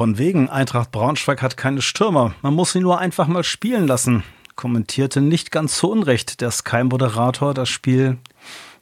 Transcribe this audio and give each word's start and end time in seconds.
Von 0.00 0.16
wegen, 0.16 0.48
Eintracht 0.48 0.92
Braunschweig 0.92 1.42
hat 1.42 1.58
keine 1.58 1.82
Stürmer. 1.82 2.34
Man 2.40 2.54
muss 2.54 2.72
sie 2.72 2.80
nur 2.80 3.00
einfach 3.00 3.26
mal 3.26 3.44
spielen 3.44 3.86
lassen, 3.86 4.22
kommentierte 4.56 5.20
nicht 5.20 5.50
ganz 5.50 5.76
zu 5.76 5.90
Unrecht 5.90 6.40
der 6.40 6.50
Sky-Moderator 6.50 7.52
das 7.52 7.68
Spiel 7.68 8.16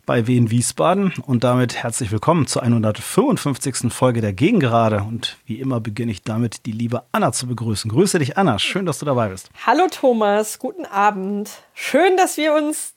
bei 0.06 0.28
Wien 0.28 0.52
Wiesbaden. 0.52 1.14
Und 1.26 1.42
damit 1.42 1.74
herzlich 1.74 2.12
willkommen 2.12 2.46
zur 2.46 2.62
155. 2.62 3.92
Folge 3.92 4.20
der 4.20 4.32
Gegengerade. 4.32 4.98
Und 4.98 5.38
wie 5.44 5.58
immer 5.58 5.80
beginne 5.80 6.12
ich 6.12 6.22
damit, 6.22 6.66
die 6.66 6.70
liebe 6.70 7.02
Anna 7.10 7.32
zu 7.32 7.48
begrüßen. 7.48 7.90
Grüße 7.90 8.20
dich, 8.20 8.38
Anna. 8.38 8.60
Schön, 8.60 8.86
dass 8.86 9.00
du 9.00 9.04
dabei 9.04 9.30
bist. 9.30 9.50
Hallo 9.66 9.88
Thomas, 9.90 10.60
guten 10.60 10.86
Abend. 10.86 11.50
Schön, 11.74 12.16
dass 12.16 12.36
wir 12.36 12.54
uns 12.54 12.94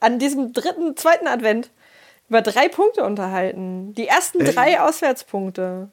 an 0.00 0.18
diesem 0.18 0.52
dritten, 0.52 0.98
zweiten 0.98 1.26
Advent 1.26 1.70
über 2.28 2.42
drei 2.42 2.68
Punkte 2.68 3.04
unterhalten. 3.04 3.94
Die 3.94 4.06
ersten 4.06 4.42
äh, 4.42 4.52
drei 4.52 4.82
Auswärtspunkte. 4.82 5.88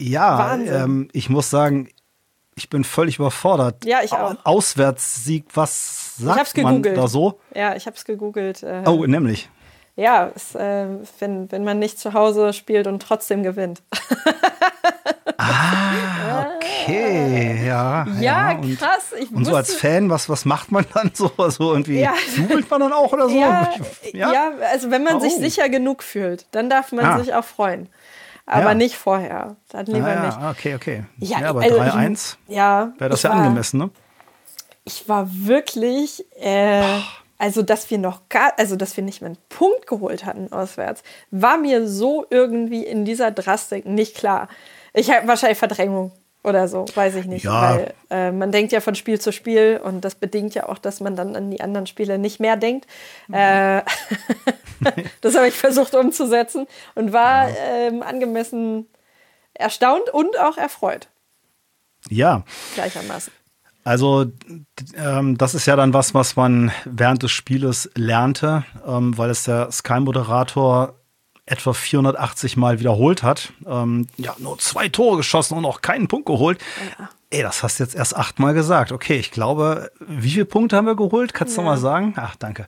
Ja, 0.00 0.56
ähm, 0.56 1.08
ich 1.12 1.28
muss 1.28 1.50
sagen, 1.50 1.88
ich 2.56 2.70
bin 2.70 2.84
völlig 2.84 3.18
überfordert. 3.18 3.84
Ja, 3.84 4.00
ich 4.02 4.12
auch. 4.12 4.34
Auswärtssieg, 4.44 5.44
was 5.54 6.16
sagt 6.16 6.56
man 6.58 6.82
da 6.82 7.08
so? 7.08 7.38
Ja, 7.54 7.76
ich 7.76 7.86
habe 7.86 7.96
es 7.96 8.04
gegoogelt. 8.04 8.62
Äh, 8.62 8.82
oh, 8.86 9.06
nämlich. 9.06 9.48
Ja, 9.96 10.30
es, 10.34 10.54
äh, 10.54 10.86
wenn, 11.18 11.50
wenn 11.52 11.64
man 11.64 11.78
nicht 11.78 11.98
zu 11.98 12.14
Hause 12.14 12.52
spielt 12.52 12.86
und 12.86 13.02
trotzdem 13.02 13.42
gewinnt. 13.42 13.82
ah, 15.38 16.54
okay, 16.56 17.66
ja. 17.66 18.06
Ja, 18.20 18.52
und, 18.52 18.78
krass. 18.78 19.12
Ich 19.18 19.30
und 19.30 19.44
so 19.44 19.54
als 19.54 19.74
Fan, 19.74 20.08
was, 20.08 20.28
was 20.28 20.44
macht 20.44 20.72
man 20.72 20.86
dann 20.94 21.10
so? 21.12 21.30
so 21.50 21.72
irgendwie 21.72 22.00
ja. 22.00 22.14
jubelt 22.34 22.70
man 22.70 22.80
dann 22.80 22.92
auch 22.92 23.12
oder 23.12 23.28
so? 23.28 23.38
Ja, 23.38 23.70
ja? 24.12 24.32
ja 24.32 24.52
also 24.70 24.90
wenn 24.90 25.04
man 25.04 25.16
oh. 25.16 25.20
sich 25.20 25.34
sicher 25.34 25.68
genug 25.68 26.02
fühlt, 26.02 26.46
dann 26.52 26.70
darf 26.70 26.92
man 26.92 27.04
ah. 27.04 27.18
sich 27.18 27.34
auch 27.34 27.44
freuen 27.44 27.88
aber 28.46 28.70
ja. 28.70 28.74
nicht 28.74 28.96
vorher. 28.96 29.56
Dann 29.70 29.86
lieber 29.86 30.06
ah, 30.06 30.14
ja. 30.14 30.26
nicht. 30.26 30.58
Okay, 30.58 30.74
okay. 30.74 31.04
Ja, 31.18 31.40
ja 31.40 31.50
aber 31.50 31.62
also 31.62 31.80
3-1 31.80 32.36
ja, 32.48 32.92
wäre 32.98 33.10
das 33.10 33.22
ja 33.22 33.30
war, 33.30 33.38
angemessen, 33.38 33.78
ne? 33.78 33.90
Ich 34.84 35.08
war 35.08 35.28
wirklich, 35.30 36.24
äh, 36.40 36.82
also 37.38 37.62
dass 37.62 37.90
wir 37.90 37.98
noch 37.98 38.28
gar, 38.28 38.52
also 38.56 38.76
dass 38.76 38.96
wir 38.96 39.04
nicht 39.04 39.20
mal 39.20 39.28
einen 39.28 39.38
Punkt 39.48 39.86
geholt 39.86 40.24
hatten 40.24 40.52
auswärts, 40.52 41.02
war 41.30 41.58
mir 41.58 41.88
so 41.88 42.26
irgendwie 42.30 42.84
in 42.84 43.04
dieser 43.04 43.30
Drastik 43.30 43.86
nicht 43.86 44.16
klar. 44.16 44.48
Ich 44.92 45.10
habe 45.10 45.28
wahrscheinlich 45.28 45.58
Verdrängung 45.58 46.12
oder 46.42 46.68
so, 46.68 46.86
weiß 46.94 47.16
ich 47.16 47.26
nicht. 47.26 47.44
Ja. 47.44 47.74
Weil 47.74 47.94
äh, 48.08 48.32
man 48.32 48.50
denkt 48.50 48.72
ja 48.72 48.80
von 48.80 48.94
Spiel 48.94 49.20
zu 49.20 49.32
Spiel 49.32 49.80
und 49.82 50.04
das 50.04 50.14
bedingt 50.14 50.54
ja 50.54 50.68
auch, 50.68 50.78
dass 50.78 51.00
man 51.00 51.14
dann 51.14 51.36
an 51.36 51.50
die 51.50 51.60
anderen 51.60 51.86
Spiele 51.86 52.18
nicht 52.18 52.40
mehr 52.40 52.56
denkt. 52.56 52.86
Mhm. 53.28 53.34
Äh, 53.34 53.78
das 55.20 55.36
habe 55.36 55.48
ich 55.48 55.54
versucht 55.54 55.94
umzusetzen 55.94 56.66
und 56.94 57.12
war 57.12 57.48
ähm, 57.48 58.02
angemessen 58.02 58.86
erstaunt 59.54 60.08
und 60.12 60.38
auch 60.38 60.56
erfreut. 60.56 61.08
Ja. 62.08 62.44
Gleichermaßen. 62.74 63.32
Also 63.84 64.26
ähm, 64.96 65.38
das 65.38 65.54
ist 65.54 65.66
ja 65.66 65.76
dann 65.76 65.94
was, 65.94 66.14
was 66.14 66.36
man 66.36 66.70
während 66.84 67.22
des 67.22 67.30
Spieles 67.30 67.90
lernte, 67.94 68.64
ähm, 68.86 69.16
weil 69.16 69.30
es 69.30 69.44
der 69.44 69.70
Sky-Moderator 69.70 70.94
etwa 71.46 71.72
480 71.72 72.56
Mal 72.56 72.78
wiederholt 72.78 73.22
hat. 73.22 73.52
Ähm, 73.66 74.06
ja, 74.16 74.36
nur 74.38 74.58
zwei 74.58 74.88
Tore 74.88 75.16
geschossen 75.16 75.56
und 75.56 75.62
noch 75.62 75.82
keinen 75.82 76.08
Punkt 76.08 76.26
geholt. 76.26 76.60
Ja. 76.98 77.08
Ey, 77.30 77.42
das 77.42 77.62
hast 77.62 77.78
du 77.78 77.84
jetzt 77.84 77.94
erst 77.94 78.16
achtmal 78.16 78.54
gesagt. 78.54 78.92
Okay, 78.92 79.16
ich 79.16 79.30
glaube, 79.30 79.90
wie 79.98 80.30
viele 80.30 80.44
Punkte 80.44 80.76
haben 80.76 80.86
wir 80.86 80.96
geholt? 80.96 81.32
Kannst 81.32 81.56
du 81.56 81.62
ja. 81.62 81.66
mal 81.66 81.78
sagen? 81.78 82.14
Ach, 82.16 82.36
danke. 82.36 82.66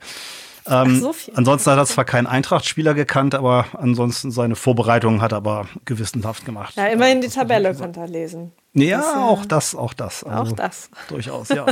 Ähm, 0.67 1.01
so. 1.01 1.15
Ansonsten 1.35 1.71
hat 1.71 1.79
er 1.79 1.87
zwar 1.87 2.05
keinen 2.05 2.27
Eintracht-Spieler 2.27 2.95
gekannt, 2.95 3.35
aber 3.35 3.67
ansonsten 3.73 4.31
seine 4.31 4.57
Vorbereitungen 4.57 5.21
hat 5.21 5.33
er 5.33 5.39
aber 5.39 5.67
gewissenhaft 5.85 6.45
gemacht. 6.45 6.77
Ja, 6.77 6.87
immerhin 6.87 7.21
die 7.21 7.29
Tabelle 7.29 7.75
konnte 7.75 8.01
er 8.01 8.09
lesen. 8.09 8.53
Ja, 8.75 8.99
das, 8.99 9.15
auch 9.15 9.45
das, 9.45 9.75
auch 9.75 9.95
das. 9.95 10.25
Also, 10.25 10.53
auch 10.53 10.57
das. 10.57 10.91
Durchaus, 11.09 11.49
ja. 11.49 11.67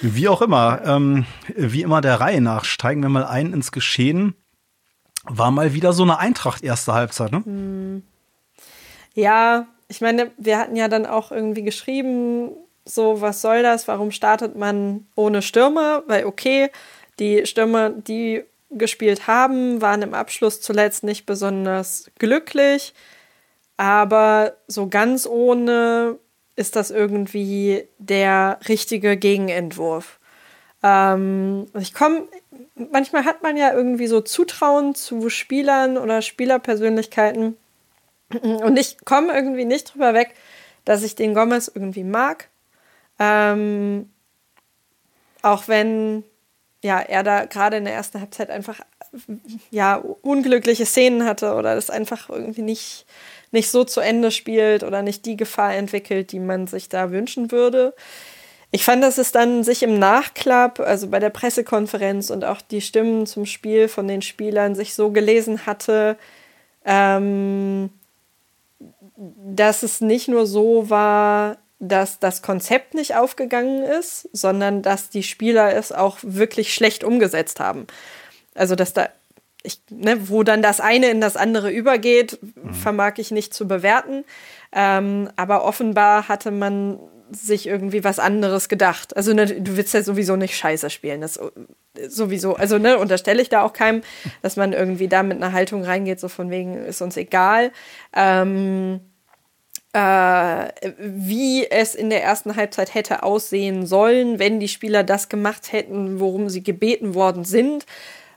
wie 0.00 0.28
auch 0.28 0.42
immer, 0.42 0.80
ähm, 0.84 1.26
wie 1.54 1.82
immer 1.82 2.00
der 2.00 2.20
Reihe 2.20 2.40
nach, 2.40 2.64
steigen 2.64 3.02
wir 3.02 3.08
mal 3.08 3.24
ein 3.24 3.52
ins 3.52 3.72
Geschehen 3.72 4.34
war 5.24 5.50
mal 5.50 5.74
wieder 5.74 5.92
so 5.92 6.02
eine 6.02 6.18
Eintracht 6.18 6.62
erste 6.62 6.92
Halbzeit, 6.92 7.32
ne? 7.32 7.42
Hm. 7.44 8.02
Ja, 9.14 9.66
ich 9.88 10.00
meine, 10.00 10.30
wir 10.36 10.58
hatten 10.58 10.76
ja 10.76 10.88
dann 10.88 11.04
auch 11.04 11.32
irgendwie 11.32 11.62
geschrieben, 11.62 12.50
so, 12.84 13.20
was 13.20 13.42
soll 13.42 13.62
das? 13.62 13.88
Warum 13.88 14.10
startet 14.12 14.56
man 14.56 15.06
ohne 15.14 15.42
Stürmer? 15.42 16.04
Weil, 16.06 16.24
okay, 16.24 16.70
die 17.20 17.46
Stürmer, 17.46 17.90
die 17.90 18.44
gespielt 18.70 19.26
haben, 19.26 19.80
waren 19.80 20.02
im 20.02 20.14
Abschluss 20.14 20.60
zuletzt 20.60 21.04
nicht 21.04 21.26
besonders 21.26 22.10
glücklich. 22.18 22.94
Aber 23.76 24.56
so 24.66 24.88
ganz 24.88 25.26
ohne 25.26 26.18
ist 26.56 26.76
das 26.76 26.90
irgendwie 26.90 27.88
der 27.98 28.58
richtige 28.68 29.16
Gegenentwurf. 29.16 30.18
Ähm, 30.82 31.66
ich 31.78 31.94
komme 31.94 32.28
manchmal 32.90 33.24
hat 33.24 33.42
man 33.42 33.56
ja 33.56 33.72
irgendwie 33.72 34.06
so 34.06 34.20
Zutrauen 34.20 34.94
zu 34.94 35.28
Spielern 35.28 35.98
oder 35.98 36.22
Spielerpersönlichkeiten. 36.22 37.56
Und 38.42 38.78
ich 38.78 39.04
komme 39.04 39.34
irgendwie 39.34 39.64
nicht 39.64 39.92
drüber 39.94 40.14
weg, 40.14 40.34
dass 40.84 41.02
ich 41.02 41.14
den 41.14 41.34
Gomez 41.34 41.70
irgendwie 41.72 42.04
mag. 42.04 42.48
Ähm, 43.18 44.10
auch 45.42 45.68
wenn 45.68 46.24
ja, 46.82 47.00
er 47.00 47.22
da 47.22 47.44
gerade 47.44 47.76
in 47.76 47.84
der 47.84 47.94
ersten 47.94 48.20
Halbzeit 48.20 48.50
einfach 48.50 48.80
ja, 49.70 49.96
unglückliche 50.22 50.86
Szenen 50.86 51.24
hatte 51.24 51.54
oder 51.54 51.74
das 51.74 51.90
einfach 51.90 52.28
irgendwie 52.28 52.62
nicht, 52.62 53.06
nicht 53.50 53.70
so 53.70 53.84
zu 53.84 54.00
Ende 54.00 54.30
spielt 54.30 54.82
oder 54.82 55.02
nicht 55.02 55.26
die 55.26 55.36
Gefahr 55.36 55.74
entwickelt, 55.74 56.32
die 56.32 56.38
man 56.38 56.66
sich 56.66 56.88
da 56.88 57.10
wünschen 57.10 57.50
würde. 57.50 57.94
Ich 58.72 58.84
fand, 58.84 59.02
dass 59.02 59.18
es 59.18 59.32
dann 59.32 59.64
sich 59.64 59.82
im 59.82 59.98
Nachklapp, 59.98 60.78
also 60.78 61.08
bei 61.08 61.18
der 61.18 61.30
Pressekonferenz 61.30 62.30
und 62.30 62.44
auch 62.44 62.60
die 62.60 62.80
Stimmen 62.80 63.26
zum 63.26 63.44
Spiel 63.44 63.88
von 63.88 64.06
den 64.06 64.22
Spielern 64.22 64.76
sich 64.76 64.94
so 64.94 65.10
gelesen 65.10 65.66
hatte, 65.66 66.16
ähm, 66.84 67.90
dass 69.16 69.82
es 69.82 70.00
nicht 70.00 70.28
nur 70.28 70.46
so 70.46 70.88
war, 70.88 71.58
dass 71.80 72.18
das 72.18 72.42
Konzept 72.42 72.94
nicht 72.94 73.16
aufgegangen 73.16 73.82
ist, 73.82 74.28
sondern 74.32 74.82
dass 74.82 75.08
die 75.08 75.22
Spieler 75.22 75.74
es 75.74 75.90
auch 75.90 76.18
wirklich 76.22 76.74
schlecht 76.74 77.02
umgesetzt 77.02 77.58
haben. 77.58 77.86
Also, 78.54 78.76
dass 78.76 78.92
da, 78.92 79.08
ich, 79.62 79.80
ne, 79.90 80.28
wo 80.28 80.42
dann 80.42 80.62
das 80.62 80.80
eine 80.80 81.08
in 81.08 81.20
das 81.20 81.36
andere 81.36 81.70
übergeht, 81.70 82.38
mhm. 82.42 82.74
vermag 82.74 83.14
ich 83.16 83.30
nicht 83.30 83.54
zu 83.54 83.66
bewerten. 83.66 84.24
Ähm, 84.72 85.30
aber 85.36 85.64
offenbar 85.64 86.28
hatte 86.28 86.50
man 86.50 87.00
sich 87.32 87.66
irgendwie 87.66 88.04
was 88.04 88.18
anderes 88.18 88.68
gedacht. 88.68 89.16
Also 89.16 89.32
ne, 89.32 89.46
du 89.46 89.76
willst 89.76 89.94
ja 89.94 90.02
sowieso 90.02 90.36
nicht 90.36 90.56
scheiße 90.56 90.90
spielen. 90.90 91.20
Das 91.20 91.38
sowieso, 92.08 92.56
also 92.56 92.78
ne, 92.78 92.98
unterstelle 92.98 93.42
ich 93.42 93.48
da 93.48 93.62
auch 93.62 93.72
keinem, 93.72 94.02
dass 94.42 94.56
man 94.56 94.72
irgendwie 94.72 95.08
da 95.08 95.22
mit 95.22 95.36
einer 95.36 95.52
Haltung 95.52 95.84
reingeht, 95.84 96.20
so 96.20 96.28
von 96.28 96.50
wegen 96.50 96.76
ist 96.84 97.00
uns 97.00 97.16
egal. 97.16 97.72
Ähm, 98.14 98.96
äh, 98.96 99.09
wie 99.92 101.68
es 101.68 101.96
in 101.96 102.10
der 102.10 102.22
ersten 102.22 102.54
Halbzeit 102.54 102.94
hätte 102.94 103.22
aussehen 103.24 103.86
sollen, 103.86 104.38
wenn 104.38 104.60
die 104.60 104.68
Spieler 104.68 105.02
das 105.02 105.28
gemacht 105.28 105.72
hätten, 105.72 106.20
worum 106.20 106.48
sie 106.48 106.62
gebeten 106.62 107.14
worden 107.14 107.44
sind 107.44 107.86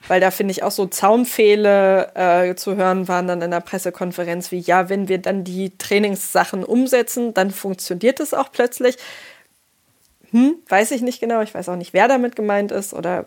weil 0.07 0.19
da 0.19 0.31
finde 0.31 0.51
ich 0.51 0.63
auch 0.63 0.71
so 0.71 0.85
Zaunpfähle 0.85 2.11
äh, 2.15 2.55
zu 2.55 2.75
hören 2.75 3.07
waren 3.07 3.27
dann 3.27 3.41
in 3.41 3.51
der 3.51 3.61
Pressekonferenz 3.61 4.51
wie, 4.51 4.59
ja, 4.59 4.89
wenn 4.89 5.07
wir 5.07 5.17
dann 5.17 5.43
die 5.43 5.77
Trainingssachen 5.77 6.63
umsetzen, 6.63 7.33
dann 7.33 7.51
funktioniert 7.51 8.19
es 8.19 8.33
auch 8.33 8.51
plötzlich. 8.51 8.97
Hm, 10.31 10.55
weiß 10.67 10.91
ich 10.91 11.01
nicht 11.01 11.19
genau, 11.19 11.41
ich 11.41 11.53
weiß 11.53 11.69
auch 11.69 11.75
nicht, 11.75 11.93
wer 11.93 12.07
damit 12.07 12.35
gemeint 12.35 12.71
ist 12.71 12.93
oder 12.93 13.25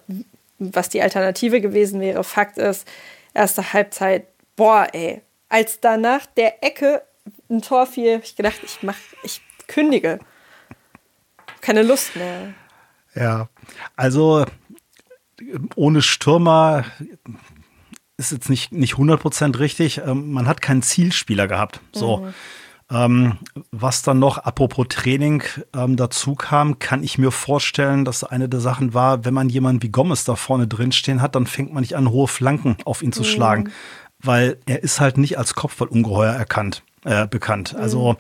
was 0.59 0.89
die 0.89 1.01
Alternative 1.01 1.61
gewesen 1.61 2.01
wäre. 2.01 2.25
Fakt 2.25 2.59
ist, 2.59 2.87
erste 3.33 3.73
Halbzeit, 3.73 4.27
boah, 4.57 4.89
ey, 4.93 5.23
als 5.49 5.81
danach 5.81 6.27
der 6.37 6.63
Ecke 6.63 7.03
ein 7.49 7.63
Tor 7.63 7.87
fiel, 7.87 8.15
habe 8.15 8.25
ich 8.25 8.37
gedacht, 8.37 8.61
ich 8.65 8.83
mach, 8.83 8.97
ich 9.23 9.41
kündige. 9.67 10.19
Keine 11.61 11.83
Lust 11.83 12.17
mehr. 12.17 12.55
Ja, 13.15 13.49
also 13.97 14.45
ohne 15.75 16.03
Stürmer 16.03 16.85
ist 18.17 18.33
jetzt 18.33 18.49
nicht, 18.49 18.73
nicht 18.73 18.95
100% 18.95 19.59
richtig. 19.59 19.99
Ähm, 19.99 20.33
man 20.33 20.47
hat 20.47 20.63
keinen 20.63 20.83
Zielspieler 20.83 21.49
gehabt. 21.49 21.81
So. 21.93 22.19
Mhm. 22.19 22.35
Ähm, 22.89 23.39
was 23.73 24.03
dann 24.03 24.21
noch, 24.21 24.39
apropos 24.39 24.87
Training, 24.89 25.43
ähm, 25.75 25.97
dazu 25.97 26.37
kam, 26.37 26.79
kann 26.79 27.03
ich 27.03 27.19
mir 27.19 27.33
vorstellen, 27.33 28.05
dass 28.05 28.23
eine 28.23 28.49
der 28.49 28.61
Sachen 28.61 28.95
war, 28.95 29.25
wenn 29.25 29.35
man 29.35 29.49
jemanden 29.49 29.83
wie 29.83 29.89
Gomez 29.89 30.25
da 30.25 30.37
vorne 30.37 30.69
drin 30.69 30.93
stehen 30.93 31.21
hat, 31.21 31.35
dann 31.35 31.47
fängt 31.47 31.75
man 31.75 31.81
nicht 31.81 31.97
an, 31.97 32.11
hohe 32.11 32.29
Flanken 32.29 32.77
auf 32.85 33.03
ihn 33.03 33.13
zu 33.13 33.23
mhm. 33.23 33.27
schlagen. 33.27 33.73
Weil 34.23 34.59
er 34.67 34.83
ist 34.83 35.01
halt 35.01 35.19
nicht 35.19 35.37
als 35.37 35.55
Kopfballungeheuer 35.55 36.33
erkannt, 36.33 36.83
äh, 37.07 37.27
bekannt. 37.27 37.73
Mhm. 37.73 37.81
Also 37.81 38.17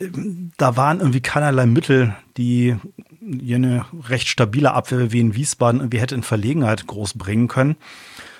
ähm, 0.00 0.52
da 0.56 0.76
waren 0.76 1.00
irgendwie 1.00 1.20
keinerlei 1.20 1.66
Mittel, 1.66 2.14
die 2.36 2.76
eine 3.22 3.86
recht 4.08 4.28
stabile 4.28 4.74
Abwehr 4.74 5.12
wie 5.12 5.20
in 5.20 5.34
Wiesbaden 5.34 5.80
irgendwie 5.80 6.00
hätte 6.00 6.14
in 6.14 6.22
Verlegenheit 6.22 6.86
groß 6.86 7.14
bringen 7.14 7.48
können. 7.48 7.76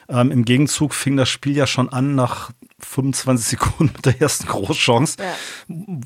Ähm, 0.09 0.31
Im 0.31 0.45
Gegenzug 0.45 0.95
fing 0.95 1.17
das 1.17 1.29
Spiel 1.29 1.57
ja 1.57 1.67
schon 1.67 1.89
an 1.89 2.15
nach 2.15 2.51
25 2.81 3.47
Sekunden 3.61 3.93
mit 3.95 4.05
der 4.05 4.21
ersten 4.21 4.47
Großchance, 4.47 5.17
ja. 5.19 5.35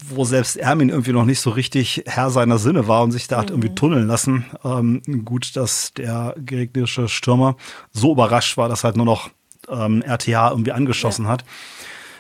wo 0.09 0.25
selbst 0.25 0.57
Ermin 0.57 0.91
irgendwie 0.91 1.13
noch 1.13 1.25
nicht 1.25 1.41
so 1.41 1.51
richtig 1.51 2.05
Herr 2.07 2.31
seiner 2.31 2.59
Sinne 2.59 2.87
war 2.87 3.03
und 3.03 3.13
sich 3.13 3.27
da 3.27 3.39
hat 3.39 3.51
irgendwie 3.51 3.71
mhm. 3.71 3.77
tunneln 3.77 4.07
lassen. 4.07 4.45
Ähm, 4.65 5.03
gut, 5.25 5.57
dass 5.57 5.93
der 5.95 6.35
gegnerische 6.39 7.09
Stürmer 7.09 7.57
so 7.93 8.13
überrascht 8.13 8.57
war, 8.57 8.69
dass 8.69 8.85
halt 8.85 8.97
nur 8.97 9.07
noch 9.07 9.31
ähm, 9.69 10.03
RTA 10.07 10.51
irgendwie 10.51 10.73
angeschossen 10.73 11.25
ja. 11.25 11.33
hat. 11.33 11.45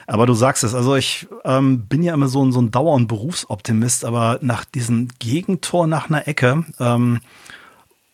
Aber 0.06 0.26
du 0.26 0.34
sagst 0.34 0.62
es, 0.62 0.74
also 0.74 0.94
ich 0.94 1.26
ähm, 1.44 1.86
bin 1.86 2.02
ja 2.02 2.14
immer 2.14 2.28
so, 2.28 2.44
ein 2.44 2.52
so 2.52 2.60
ein 2.60 2.70
Dauer- 2.70 2.94
und 2.94 3.08
Berufsoptimist, 3.08 4.04
aber 4.04 4.38
nach 4.40 4.64
diesem 4.64 5.08
Gegentor 5.18 5.86
nach 5.86 6.08
einer 6.08 6.28
Ecke, 6.28 6.64
ähm, 6.78 7.20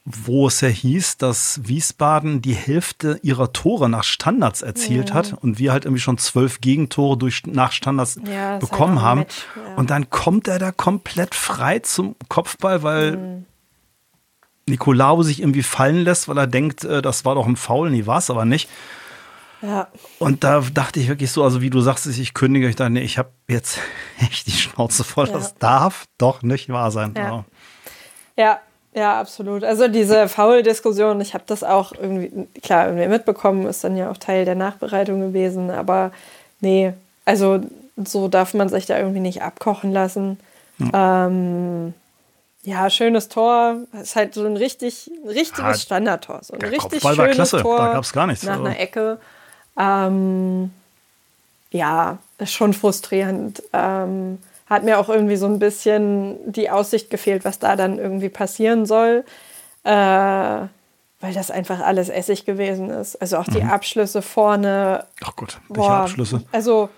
wo 0.04 0.48
es 0.48 0.60
ja 0.60 0.68
hieß, 0.68 1.18
dass 1.18 1.60
Wiesbaden 1.62 2.42
die 2.42 2.54
Hälfte 2.54 3.20
ihrer 3.22 3.52
Tore 3.52 3.88
nach 3.88 4.02
Standards 4.02 4.62
erzielt 4.62 5.10
mhm. 5.10 5.14
hat 5.14 5.32
und 5.40 5.58
wir 5.58 5.72
halt 5.72 5.84
irgendwie 5.84 6.00
schon 6.00 6.18
zwölf 6.18 6.60
Gegentore 6.60 7.16
durch, 7.16 7.42
nach 7.46 7.72
Standards 7.72 8.18
ja, 8.26 8.50
halt 8.50 8.60
bekommen 8.60 9.02
halt 9.02 9.04
haben. 9.04 9.20
Ja. 9.68 9.74
Und 9.76 9.90
dann 9.90 10.10
kommt 10.10 10.48
er 10.48 10.58
da 10.58 10.72
komplett 10.72 11.34
frei 11.34 11.78
zum 11.80 12.16
Kopfball, 12.28 12.82
weil 12.82 13.16
mhm. 13.16 13.46
Nicolao 14.66 15.22
sich 15.22 15.40
irgendwie 15.40 15.62
fallen 15.62 16.02
lässt, 16.02 16.26
weil 16.26 16.38
er 16.38 16.46
denkt, 16.46 16.84
äh, 16.84 17.02
das 17.02 17.24
war 17.24 17.34
doch 17.36 17.46
ein 17.46 17.56
Foul. 17.56 17.90
Nee, 17.90 18.06
war 18.06 18.18
es 18.18 18.30
aber 18.30 18.44
nicht. 18.44 18.68
Ja. 19.62 19.88
Und 20.18 20.42
da 20.42 20.60
dachte 20.60 20.98
ich 20.98 21.08
wirklich 21.08 21.30
so, 21.30 21.44
also 21.44 21.60
wie 21.60 21.70
du 21.70 21.80
sagst, 21.80 22.06
ich 22.06 22.34
kündige, 22.34 22.68
ich 22.68 22.76
dachte, 22.76 22.90
nee, 22.90 23.02
ich 23.02 23.16
habe 23.16 23.30
jetzt 23.48 23.78
echt 24.20 24.46
die 24.46 24.52
Schnauze 24.52 25.04
voll. 25.04 25.28
Ja. 25.28 25.34
Das 25.34 25.54
darf 25.54 26.04
doch 26.18 26.42
nicht 26.42 26.68
wahr 26.68 26.90
sein. 26.90 27.14
Ja, 27.16 27.44
ja, 28.36 28.60
ja 28.92 29.20
absolut. 29.20 29.62
Also 29.62 29.88
diese 29.88 30.28
Foul-Diskussion, 30.28 31.20
ich 31.20 31.34
habe 31.34 31.44
das 31.46 31.62
auch 31.62 31.92
irgendwie, 31.92 32.48
klar, 32.60 32.86
irgendwie 32.86 33.08
mitbekommen, 33.08 33.66
ist 33.66 33.84
dann 33.84 33.96
ja 33.96 34.10
auch 34.10 34.16
Teil 34.16 34.44
der 34.44 34.56
Nachbereitung 34.56 35.20
gewesen, 35.20 35.70
aber 35.70 36.10
nee, 36.60 36.92
also 37.24 37.60
so 38.04 38.28
darf 38.28 38.54
man 38.54 38.68
sich 38.68 38.86
da 38.86 38.98
irgendwie 38.98 39.20
nicht 39.20 39.42
abkochen 39.42 39.92
lassen. 39.92 40.38
Ja. 40.78 41.26
Ähm, 41.26 41.94
ja, 42.64 42.88
schönes 42.90 43.28
Tor. 43.28 43.76
Ist 44.00 44.16
halt 44.16 44.34
so 44.34 44.46
ein 44.46 44.56
richtig, 44.56 45.10
richtiges 45.26 45.82
Standardtor. 45.82 46.40
So 46.42 46.54
ein 46.54 46.62
richtig 46.62 47.02
Kopfball 47.02 47.14
schönes 47.14 47.34
klasse. 47.34 47.60
Tor. 47.60 47.76
Da 47.76 47.92
gab 47.92 48.04
es 48.04 48.12
gar 48.12 48.26
nichts. 48.26 48.44
Nach 48.44 48.52
also. 48.52 48.64
einer 48.64 48.78
Ecke. 48.78 49.18
Ähm, 49.78 50.70
ja, 51.70 52.18
ist 52.38 52.52
schon 52.52 52.72
frustrierend. 52.72 53.62
Ähm, 53.72 54.38
hat 54.66 54.84
mir 54.84 54.98
auch 54.98 55.08
irgendwie 55.08 55.36
so 55.36 55.46
ein 55.46 55.58
bisschen 55.58 56.38
die 56.50 56.70
Aussicht 56.70 57.10
gefehlt, 57.10 57.44
was 57.44 57.58
da 57.58 57.76
dann 57.76 57.98
irgendwie 57.98 58.28
passieren 58.28 58.86
soll. 58.86 59.24
Äh, 59.84 60.66
weil 61.22 61.32
das 61.34 61.52
einfach 61.52 61.80
alles 61.80 62.08
Essig 62.08 62.44
gewesen 62.44 62.90
ist. 62.90 63.16
Also 63.16 63.38
auch 63.38 63.44
die 63.46 63.62
mhm. 63.62 63.70
Abschlüsse 63.70 64.22
vorne. 64.22 65.06
Ach 65.24 65.36
Gott, 65.36 65.60
welche 65.68 65.88
boah, 65.88 65.92
Abschlüsse? 65.98 66.42
Also, 66.50 66.90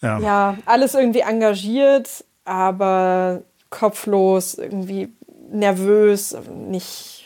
ja. 0.00 0.18
ja, 0.20 0.58
alles 0.64 0.94
irgendwie 0.94 1.20
engagiert, 1.20 2.24
aber 2.44 3.42
kopflos, 3.70 4.54
irgendwie 4.54 5.12
nervös, 5.50 6.36
nicht, 6.54 7.23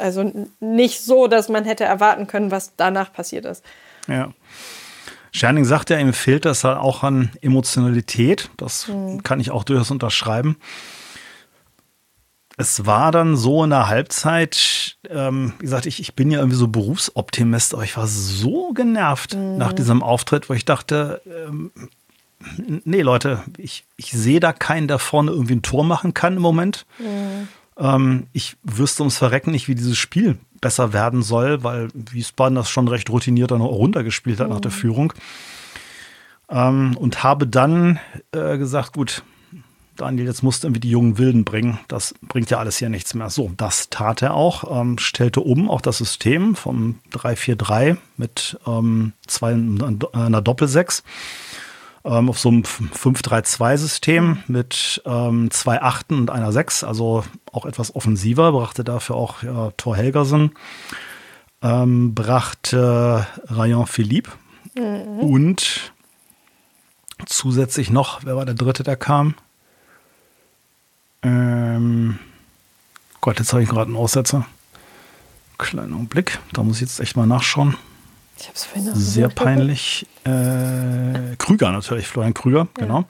also 0.00 0.48
nicht 0.60 1.00
so, 1.02 1.26
dass 1.26 1.48
man 1.48 1.64
hätte 1.64 1.84
erwarten 1.84 2.26
können, 2.26 2.50
was 2.50 2.74
danach 2.76 3.12
passiert 3.12 3.44
ist. 3.44 3.64
Ja. 4.08 4.32
Scherning 5.32 5.64
sagt 5.64 5.90
ja, 5.90 5.98
ihm 5.98 6.12
fehlt 6.12 6.44
das 6.44 6.64
halt 6.64 6.78
auch 6.78 7.02
an 7.02 7.30
Emotionalität. 7.40 8.50
Das 8.56 8.88
mhm. 8.88 9.22
kann 9.22 9.40
ich 9.40 9.50
auch 9.50 9.64
durchaus 9.64 9.90
unterschreiben. 9.90 10.56
Es 12.56 12.84
war 12.84 13.10
dann 13.10 13.36
so 13.36 13.64
in 13.64 13.70
der 13.70 13.88
Halbzeit, 13.88 14.98
ähm, 15.08 15.54
wie 15.58 15.64
gesagt, 15.64 15.86
ich, 15.86 16.00
ich 16.00 16.14
bin 16.14 16.30
ja 16.30 16.40
irgendwie 16.40 16.58
so 16.58 16.68
Berufsoptimist, 16.68 17.72
aber 17.72 17.84
ich 17.84 17.96
war 17.96 18.06
so 18.06 18.72
genervt 18.72 19.34
mhm. 19.34 19.56
nach 19.56 19.72
diesem 19.72 20.02
Auftritt, 20.02 20.50
wo 20.50 20.54
ich 20.54 20.64
dachte, 20.64 21.22
ähm, 21.26 21.70
nee, 22.84 23.02
Leute, 23.02 23.42
ich, 23.56 23.84
ich 23.96 24.10
sehe 24.10 24.40
da 24.40 24.52
keinen, 24.52 24.88
der 24.88 24.98
vorne 24.98 25.30
irgendwie 25.30 25.54
ein 25.54 25.62
Tor 25.62 25.84
machen 25.84 26.12
kann 26.12 26.36
im 26.36 26.42
Moment. 26.42 26.86
Mhm. 26.98 27.48
Ähm, 27.80 28.26
ich 28.32 28.56
wüsste 28.62 29.02
ums 29.02 29.16
Verrecken 29.16 29.50
nicht, 29.50 29.66
wie 29.66 29.74
dieses 29.74 29.98
Spiel 29.98 30.38
besser 30.60 30.92
werden 30.92 31.22
soll, 31.22 31.64
weil 31.64 31.88
Wiesbaden 31.94 32.54
das 32.54 32.68
schon 32.68 32.86
recht 32.86 33.10
routiniert 33.10 33.50
dann 33.50 33.62
runtergespielt 33.62 34.38
hat 34.38 34.48
mhm. 34.48 34.54
nach 34.54 34.60
der 34.60 34.70
Führung. 34.70 35.12
Ähm, 36.48 36.96
und 36.96 37.24
habe 37.24 37.46
dann 37.46 37.98
äh, 38.32 38.58
gesagt, 38.58 38.92
gut, 38.92 39.22
Daniel, 39.96 40.26
jetzt 40.26 40.42
musst 40.42 40.62
du 40.62 40.68
irgendwie 40.68 40.80
die 40.80 40.90
jungen 40.90 41.18
Wilden 41.18 41.44
bringen. 41.44 41.78
Das 41.88 42.14
bringt 42.22 42.50
ja 42.50 42.58
alles 42.58 42.78
hier 42.78 42.88
nichts 42.88 43.14
mehr. 43.14 43.28
So, 43.28 43.52
das 43.56 43.90
tat 43.90 44.22
er 44.22 44.34
auch, 44.34 44.80
ähm, 44.80 44.98
stellte 44.98 45.40
um 45.40 45.70
auch 45.70 45.80
das 45.80 45.98
System 45.98 46.56
vom 46.56 46.98
3-4-3 47.12 47.96
mit 48.16 48.58
ähm, 48.66 49.12
zwei, 49.26 49.52
einer 50.12 50.40
Doppelsechs 50.40 51.02
ähm, 52.04 52.28
auf 52.28 52.38
so 52.38 52.48
einem 52.48 52.62
5-3-2-System 52.62 54.42
mit 54.46 55.02
ähm, 55.04 55.50
zwei 55.50 55.82
Achten 55.82 56.18
und 56.18 56.30
einer 56.30 56.52
Sechs, 56.52 56.82
also 56.82 57.24
auch 57.52 57.66
etwas 57.66 57.94
offensiver, 57.94 58.52
brachte 58.52 58.84
dafür 58.84 59.16
auch 59.16 59.42
ja, 59.42 59.70
Thor 59.76 59.96
Helgersen, 59.96 60.52
ähm, 61.62 62.14
brachte 62.14 63.26
Rayon 63.46 63.86
Philippe 63.86 64.30
mhm. 64.74 65.18
und 65.20 65.92
zusätzlich 67.26 67.90
noch, 67.90 68.24
wer 68.24 68.36
war 68.36 68.46
der 68.46 68.54
dritte, 68.54 68.82
der 68.82 68.96
kam? 68.96 69.34
Ähm, 71.22 72.18
Gott, 73.20 73.38
jetzt 73.38 73.52
habe 73.52 73.62
ich 73.62 73.68
gerade 73.68 73.88
einen 73.88 73.96
Aussetzer. 73.96 74.46
Kleiner 75.58 75.96
Blick, 75.98 76.38
da 76.54 76.62
muss 76.62 76.76
ich 76.76 76.82
jetzt 76.82 77.00
echt 77.00 77.16
mal 77.16 77.26
nachschauen. 77.26 77.76
Ich 78.40 78.48
hab's 78.48 78.64
vorhin 78.64 78.94
Sehr 78.94 79.28
peinlich. 79.28 80.06
Äh, 80.24 81.36
Krüger 81.36 81.72
natürlich, 81.72 82.06
Florian 82.06 82.32
Krüger, 82.32 82.60
ja. 82.60 82.86
genau. 82.86 83.04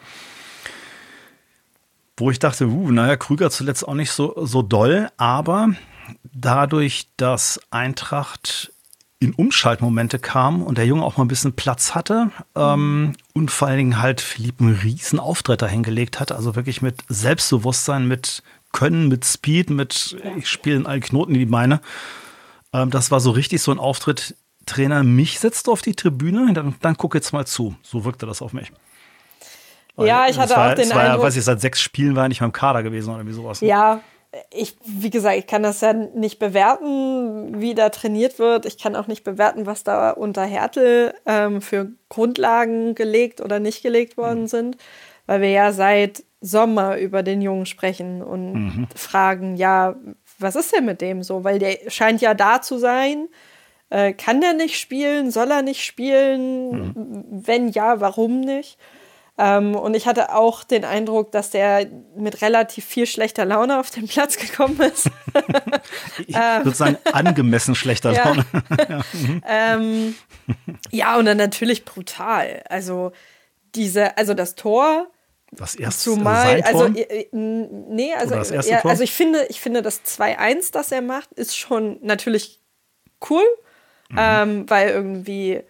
Wo 2.16 2.30
ich 2.30 2.38
dachte, 2.38 2.66
uh, 2.66 2.90
naja, 2.90 3.16
Krüger 3.16 3.50
zuletzt 3.50 3.86
auch 3.86 3.94
nicht 3.94 4.10
so, 4.10 4.34
so 4.44 4.62
doll, 4.62 5.08
aber 5.16 5.70
dadurch, 6.32 7.08
dass 7.16 7.60
Eintracht 7.70 8.72
in 9.20 9.32
Umschaltmomente 9.32 10.18
kam 10.18 10.62
und 10.62 10.78
der 10.78 10.86
Junge 10.86 11.04
auch 11.04 11.16
mal 11.16 11.24
ein 11.24 11.28
bisschen 11.28 11.52
Platz 11.52 11.94
hatte 11.94 12.30
ähm, 12.56 13.14
und 13.34 13.50
vor 13.50 13.68
allen 13.68 13.76
Dingen 13.76 14.02
halt 14.02 14.20
Philipp 14.20 14.60
einen 14.60 14.74
riesen 14.74 15.20
Auftritt 15.20 15.62
dahingelegt 15.62 16.18
hat, 16.18 16.32
also 16.32 16.56
wirklich 16.56 16.82
mit 16.82 17.02
Selbstbewusstsein, 17.08 18.08
mit 18.08 18.42
Können, 18.72 19.08
mit 19.08 19.24
Speed, 19.24 19.70
mit 19.70 20.16
ich 20.38 20.48
spiele 20.48 20.76
in 20.76 20.86
allen 20.86 21.02
Knoten 21.02 21.34
in 21.34 21.40
die 21.40 21.46
Beine. 21.46 21.80
Ähm, 22.72 22.90
das 22.90 23.10
war 23.10 23.20
so 23.20 23.30
richtig 23.30 23.62
so 23.62 23.70
ein 23.70 23.78
Auftritt, 23.78 24.34
Trainer 24.66 25.02
mich 25.02 25.40
setzt 25.40 25.68
auf 25.68 25.82
die 25.82 25.94
Tribüne, 25.94 26.52
dann, 26.52 26.74
dann 26.80 26.96
guck 26.96 27.14
jetzt 27.14 27.32
mal 27.32 27.46
zu. 27.46 27.74
So 27.82 28.04
wirkte 28.04 28.26
das 28.26 28.42
auf 28.42 28.52
mich. 28.52 28.72
Weil 29.96 30.08
ja, 30.08 30.28
ich 30.28 30.38
hatte 30.38 30.56
war, 30.56 30.70
auch 30.70 30.74
den 30.74 30.90
war, 30.90 31.00
Eindruck. 31.00 31.24
Weiß 31.24 31.36
ich, 31.36 31.44
seit 31.44 31.60
sechs 31.60 31.80
Spielen 31.80 32.16
war 32.16 32.24
ich 32.24 32.30
nicht 32.30 32.40
mal 32.40 32.46
im 32.46 32.52
Kader 32.52 32.82
gewesen 32.82 33.14
oder 33.14 33.26
wie 33.26 33.32
sowas. 33.32 33.60
Ja, 33.60 34.00
ich, 34.52 34.76
wie 34.84 35.10
gesagt, 35.10 35.36
ich 35.38 35.46
kann 35.46 35.62
das 35.62 35.80
ja 35.80 35.92
nicht 35.92 36.38
bewerten, 36.38 37.60
wie 37.60 37.74
da 37.74 37.88
trainiert 37.88 38.38
wird. 38.38 38.64
Ich 38.64 38.78
kann 38.78 38.94
auch 38.94 39.08
nicht 39.08 39.24
bewerten, 39.24 39.66
was 39.66 39.82
da 39.82 40.10
unter 40.10 40.44
Härtel 40.44 41.14
ähm, 41.26 41.60
für 41.60 41.90
Grundlagen 42.08 42.94
gelegt 42.94 43.40
oder 43.40 43.58
nicht 43.58 43.82
gelegt 43.82 44.16
worden 44.16 44.42
mhm. 44.42 44.46
sind, 44.46 44.76
weil 45.26 45.40
wir 45.40 45.50
ja 45.50 45.72
seit 45.72 46.22
Sommer 46.40 46.96
über 46.98 47.22
den 47.22 47.42
Jungen 47.42 47.66
sprechen 47.66 48.22
und 48.22 48.52
mhm. 48.52 48.88
fragen, 48.94 49.56
ja, 49.56 49.96
was 50.38 50.56
ist 50.56 50.74
denn 50.74 50.86
mit 50.86 51.00
dem 51.00 51.22
so? 51.22 51.44
Weil 51.44 51.58
der 51.58 51.78
scheint 51.88 52.20
ja 52.20 52.32
da 52.34 52.62
zu 52.62 52.78
sein 52.78 53.28
äh, 53.90 54.12
kann 54.12 54.40
der 54.40 54.54
nicht 54.54 54.78
spielen? 54.78 55.30
Soll 55.30 55.50
er 55.50 55.62
nicht 55.62 55.84
spielen? 55.84 56.70
Mhm. 56.70 57.24
Wenn 57.44 57.68
ja, 57.68 58.00
warum 58.00 58.40
nicht? 58.40 58.78
Ähm, 59.36 59.74
und 59.74 59.94
ich 59.94 60.06
hatte 60.06 60.34
auch 60.34 60.64
den 60.64 60.84
Eindruck, 60.84 61.32
dass 61.32 61.50
der 61.50 61.86
mit 62.14 62.42
relativ 62.42 62.84
viel 62.84 63.06
schlechter 63.06 63.44
Laune 63.44 63.80
auf 63.80 63.90
den 63.90 64.06
Platz 64.06 64.36
gekommen 64.36 64.78
ist. 64.80 65.06
ich 66.26 66.36
würde 66.36 66.74
sagen, 66.74 66.98
angemessen 67.12 67.74
schlechter 67.74 68.12
Laune. 68.24 68.44
ja. 68.88 69.00
Mhm. 69.12 69.42
ähm, 69.48 70.14
ja, 70.90 71.16
und 71.16 71.24
dann 71.24 71.38
natürlich 71.38 71.84
brutal. 71.84 72.62
Also 72.68 73.12
diese, 73.74 74.16
also 74.18 74.34
das 74.34 74.56
Tor. 74.56 75.06
Das 75.52 75.74
erste 75.74 76.12
Zumal, 76.12 76.62
also 76.62 76.86
äh, 76.94 77.26
nee, 77.32 78.14
also, 78.14 78.36
also 78.36 79.02
ich 79.02 79.12
finde, 79.12 79.46
ich 79.48 79.60
finde 79.60 79.82
das 79.82 80.04
2-1, 80.04 80.70
das 80.70 80.92
er 80.92 81.02
macht, 81.02 81.32
ist 81.32 81.56
schon 81.56 81.98
natürlich 82.02 82.60
cool 83.28 83.42
mhm. 84.10 84.18
ähm, 84.18 84.70
weil 84.70 84.90
irgendwie 84.90 85.62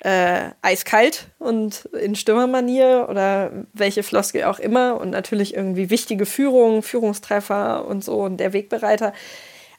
äh, 0.00 0.50
eiskalt 0.62 1.28
und 1.38 1.84
in 2.00 2.16
Stürmermanier 2.16 3.06
oder 3.08 3.52
welche 3.72 4.02
Floskel 4.02 4.44
auch 4.44 4.58
immer 4.58 5.00
und 5.00 5.10
natürlich 5.10 5.54
irgendwie 5.54 5.90
wichtige 5.90 6.26
Führung, 6.26 6.82
Führungstreffer 6.82 7.86
und 7.86 8.02
so 8.02 8.22
und 8.22 8.38
der 8.38 8.52
Wegbereiter. 8.52 9.12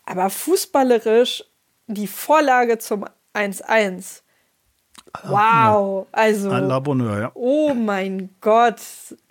Aber 0.05 0.29
fußballerisch 0.29 1.43
die 1.87 2.07
Vorlage 2.07 2.77
zum 2.77 3.05
1-1. 3.33 4.21
Wow, 5.23 6.07
also. 6.11 6.49
À 6.49 6.59
la 6.59 6.79
Bonheur, 6.79 7.19
ja. 7.19 7.31
Oh 7.35 7.73
mein 7.73 8.29
Gott, 8.41 8.79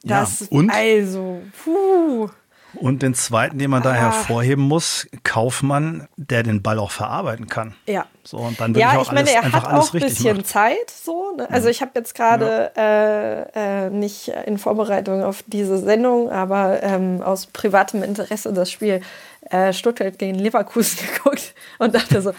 das 0.03 0.41
ja, 0.41 0.47
und? 0.51 0.71
also, 0.71 1.41
puh. 1.65 2.29
Und 2.75 3.03
den 3.03 3.15
zweiten, 3.15 3.59
den 3.59 3.71
man 3.71 3.83
da 3.83 3.93
hervorheben 3.93 4.65
muss, 4.65 5.07
Kaufmann, 5.25 6.09
der 6.17 6.43
den 6.43 6.63
Ball 6.63 6.79
auch 6.79 6.91
verarbeiten 6.91 7.49
kann. 7.49 7.75
Ja. 7.87 8.07
So, 8.25 8.39
und 8.39 8.61
dann 8.61 8.75
ja, 8.75 8.93
ich 8.93 8.99
auch 8.99 9.03
ich 9.03 9.09
meine, 9.13 9.21
alles, 9.21 9.33
er 9.33 9.53
hat 9.53 9.67
auch 9.67 9.93
ein 9.93 10.01
bisschen 10.01 10.37
macht. 10.39 10.47
Zeit. 10.47 10.91
So, 10.91 11.37
ne? 11.37 11.51
Also 11.51 11.69
ich 11.69 11.81
habe 11.81 11.93
jetzt 11.97 12.15
gerade 12.15 12.73
äh, 12.77 13.87
äh, 13.87 13.91
nicht 13.91 14.29
in 14.29 14.59
Vorbereitung 14.59 15.23
auf 15.23 15.43
diese 15.47 15.79
Sendung, 15.79 16.31
aber 16.31 16.83
ähm, 16.83 17.21
aus 17.23 17.47
privatem 17.47 18.03
Interesse 18.03 18.53
das 18.53 18.71
Spiel 18.71 19.03
äh, 19.51 19.73
Stuttgart 19.73 20.19
gegen 20.19 20.39
Leverkusen 20.39 20.99
geguckt 21.15 21.55
und 21.79 21.95
dachte 21.95 22.23
so, 22.23 22.33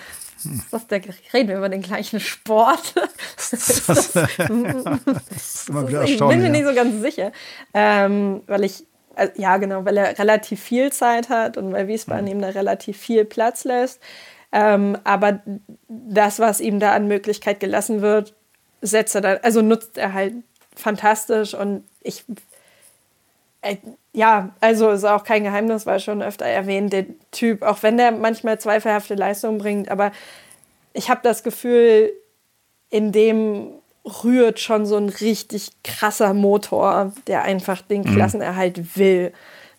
was 0.72 0.88
der, 0.88 1.02
reden 1.34 1.50
wir 1.50 1.58
über 1.58 1.70
den 1.70 1.82
gleichen 1.82 2.20
Sport? 2.20 2.96
das, 3.36 3.54
ist 3.54 3.90
das, 3.90 4.12
das 4.12 4.26
ist 5.36 5.70
immer 5.70 5.88
wieder 5.88 6.04
ich 6.04 6.18
bin 6.18 6.42
mir 6.42 6.50
nicht 6.50 6.66
so 6.66 6.74
ganz 6.74 7.02
sicher, 7.02 7.32
ähm, 7.74 8.42
weil 8.48 8.64
ich 8.64 8.86
äh, 9.16 9.30
ja, 9.36 9.58
genau, 9.58 9.86
weil 9.86 9.98
er 9.98 10.18
relativ 10.18 10.62
viel 10.62 10.92
Zeit 10.92 11.30
hat 11.30 11.58
und 11.58 11.72
weil 11.72 11.88
Wiesbaden 11.88 12.26
mhm. 12.26 12.32
ihm 12.32 12.42
da 12.42 12.50
relativ 12.50 12.98
viel 12.98 13.26
Platz 13.26 13.64
lässt. 13.64 14.02
Ähm, 14.52 14.98
aber 15.04 15.42
das, 15.88 16.40
was 16.40 16.62
ihm 16.62 16.80
da 16.80 16.94
an 16.94 17.08
Möglichkeit 17.08 17.60
gelassen 17.60 18.02
wird, 18.02 18.36
setzt 18.82 19.16
er 19.16 19.22
dann, 19.22 19.40
also 19.42 19.62
nutzt 19.62 19.98
er 19.98 20.14
halt 20.14 20.36
fantastisch 20.76 21.54
und 21.54 21.84
ich, 22.02 22.26
äh, 23.62 23.78
ja, 24.12 24.54
also 24.60 24.92
ist 24.92 25.06
auch 25.06 25.24
kein 25.24 25.44
Geheimnis, 25.44 25.86
weil 25.86 26.00
schon 26.00 26.22
öfter 26.22 26.46
erwähnt, 26.46 26.94
der 26.94 27.06
Typ, 27.32 27.64
auch 27.64 27.82
wenn 27.82 27.98
der 27.98 28.12
manchmal 28.12 28.60
zweifelhafte 28.60 29.16
Leistungen 29.16 29.58
bringt, 29.58 29.90
aber 29.90 30.12
ich 30.94 31.10
habe 31.10 31.22
das 31.24 31.44
Gefühl, 31.44 32.12
in 32.90 33.12
dem 33.12 33.74
rührt 34.06 34.60
schon 34.60 34.86
so 34.86 34.98
ein 34.98 35.10
richtig 35.10 35.72
krasser 35.84 36.34
Motor, 36.34 37.14
der 37.28 37.44
einfach 37.44 37.82
den 37.82 38.02
mhm. 38.02 38.16
Klassenerhalt 38.16 38.98
will. 38.98 39.32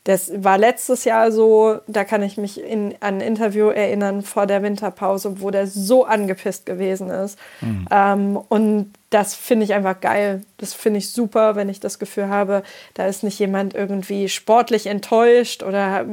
Das 0.04 0.30
war 0.36 0.58
letztes 0.58 1.04
Jahr 1.04 1.32
so, 1.32 1.80
da 1.86 2.04
kann 2.04 2.22
ich 2.22 2.36
mich 2.36 2.62
in, 2.62 2.94
an 3.00 3.14
ein 3.14 3.20
Interview 3.22 3.68
erinnern 3.68 4.22
vor 4.22 4.46
der 4.46 4.62
Winterpause, 4.62 5.40
wo 5.40 5.50
der 5.50 5.66
so 5.66 6.04
angepisst 6.04 6.66
gewesen 6.66 7.08
ist. 7.08 7.38
Mhm. 7.62 7.88
Ähm, 7.90 8.36
und 8.36 8.92
das 9.08 9.34
finde 9.34 9.64
ich 9.64 9.72
einfach 9.72 10.00
geil. 10.00 10.42
Das 10.58 10.74
finde 10.74 10.98
ich 10.98 11.10
super, 11.10 11.56
wenn 11.56 11.70
ich 11.70 11.80
das 11.80 11.98
Gefühl 11.98 12.28
habe, 12.28 12.62
da 12.92 13.06
ist 13.06 13.24
nicht 13.24 13.38
jemand 13.38 13.74
irgendwie 13.74 14.28
sportlich 14.28 14.86
enttäuscht 14.86 15.62
oder 15.62 16.04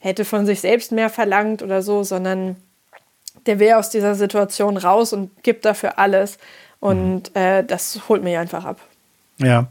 hätte 0.00 0.24
von 0.24 0.44
sich 0.44 0.60
selbst 0.60 0.90
mehr 0.90 1.08
verlangt 1.08 1.62
oder 1.62 1.82
so, 1.82 2.02
sondern 2.02 2.56
der 3.46 3.60
will 3.60 3.74
aus 3.74 3.90
dieser 3.90 4.16
Situation 4.16 4.76
raus 4.76 5.12
und 5.12 5.42
gibt 5.44 5.64
dafür 5.64 5.98
alles. 5.98 6.38
Und 6.84 7.34
äh, 7.34 7.64
das 7.64 7.98
holt 8.10 8.22
mich 8.22 8.36
einfach 8.36 8.66
ab. 8.66 8.78
Ja. 9.38 9.68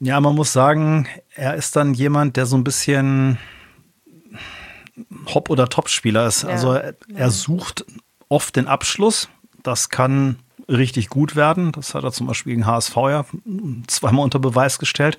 Ja, 0.00 0.18
man 0.18 0.34
muss 0.34 0.50
sagen, 0.50 1.06
er 1.34 1.56
ist 1.56 1.76
dann 1.76 1.92
jemand, 1.92 2.38
der 2.38 2.46
so 2.46 2.56
ein 2.56 2.64
bisschen 2.64 3.38
Hop- 5.34 5.50
oder 5.50 5.68
Top-Spieler 5.68 6.26
ist. 6.26 6.44
Ja. 6.44 6.48
Also 6.48 6.72
er, 6.72 6.94
er, 7.14 7.30
sucht 7.30 7.84
oft 8.30 8.56
den 8.56 8.66
Abschluss. 8.66 9.28
Das 9.62 9.90
kann 9.90 10.36
richtig 10.70 11.10
gut 11.10 11.36
werden. 11.36 11.70
Das 11.72 11.94
hat 11.94 12.02
er 12.02 12.12
zum 12.12 12.28
Beispiel 12.28 12.54
gegen 12.54 12.64
HSV 12.64 12.96
ja 12.96 13.26
zweimal 13.86 14.24
unter 14.24 14.38
Beweis 14.38 14.78
gestellt. 14.78 15.18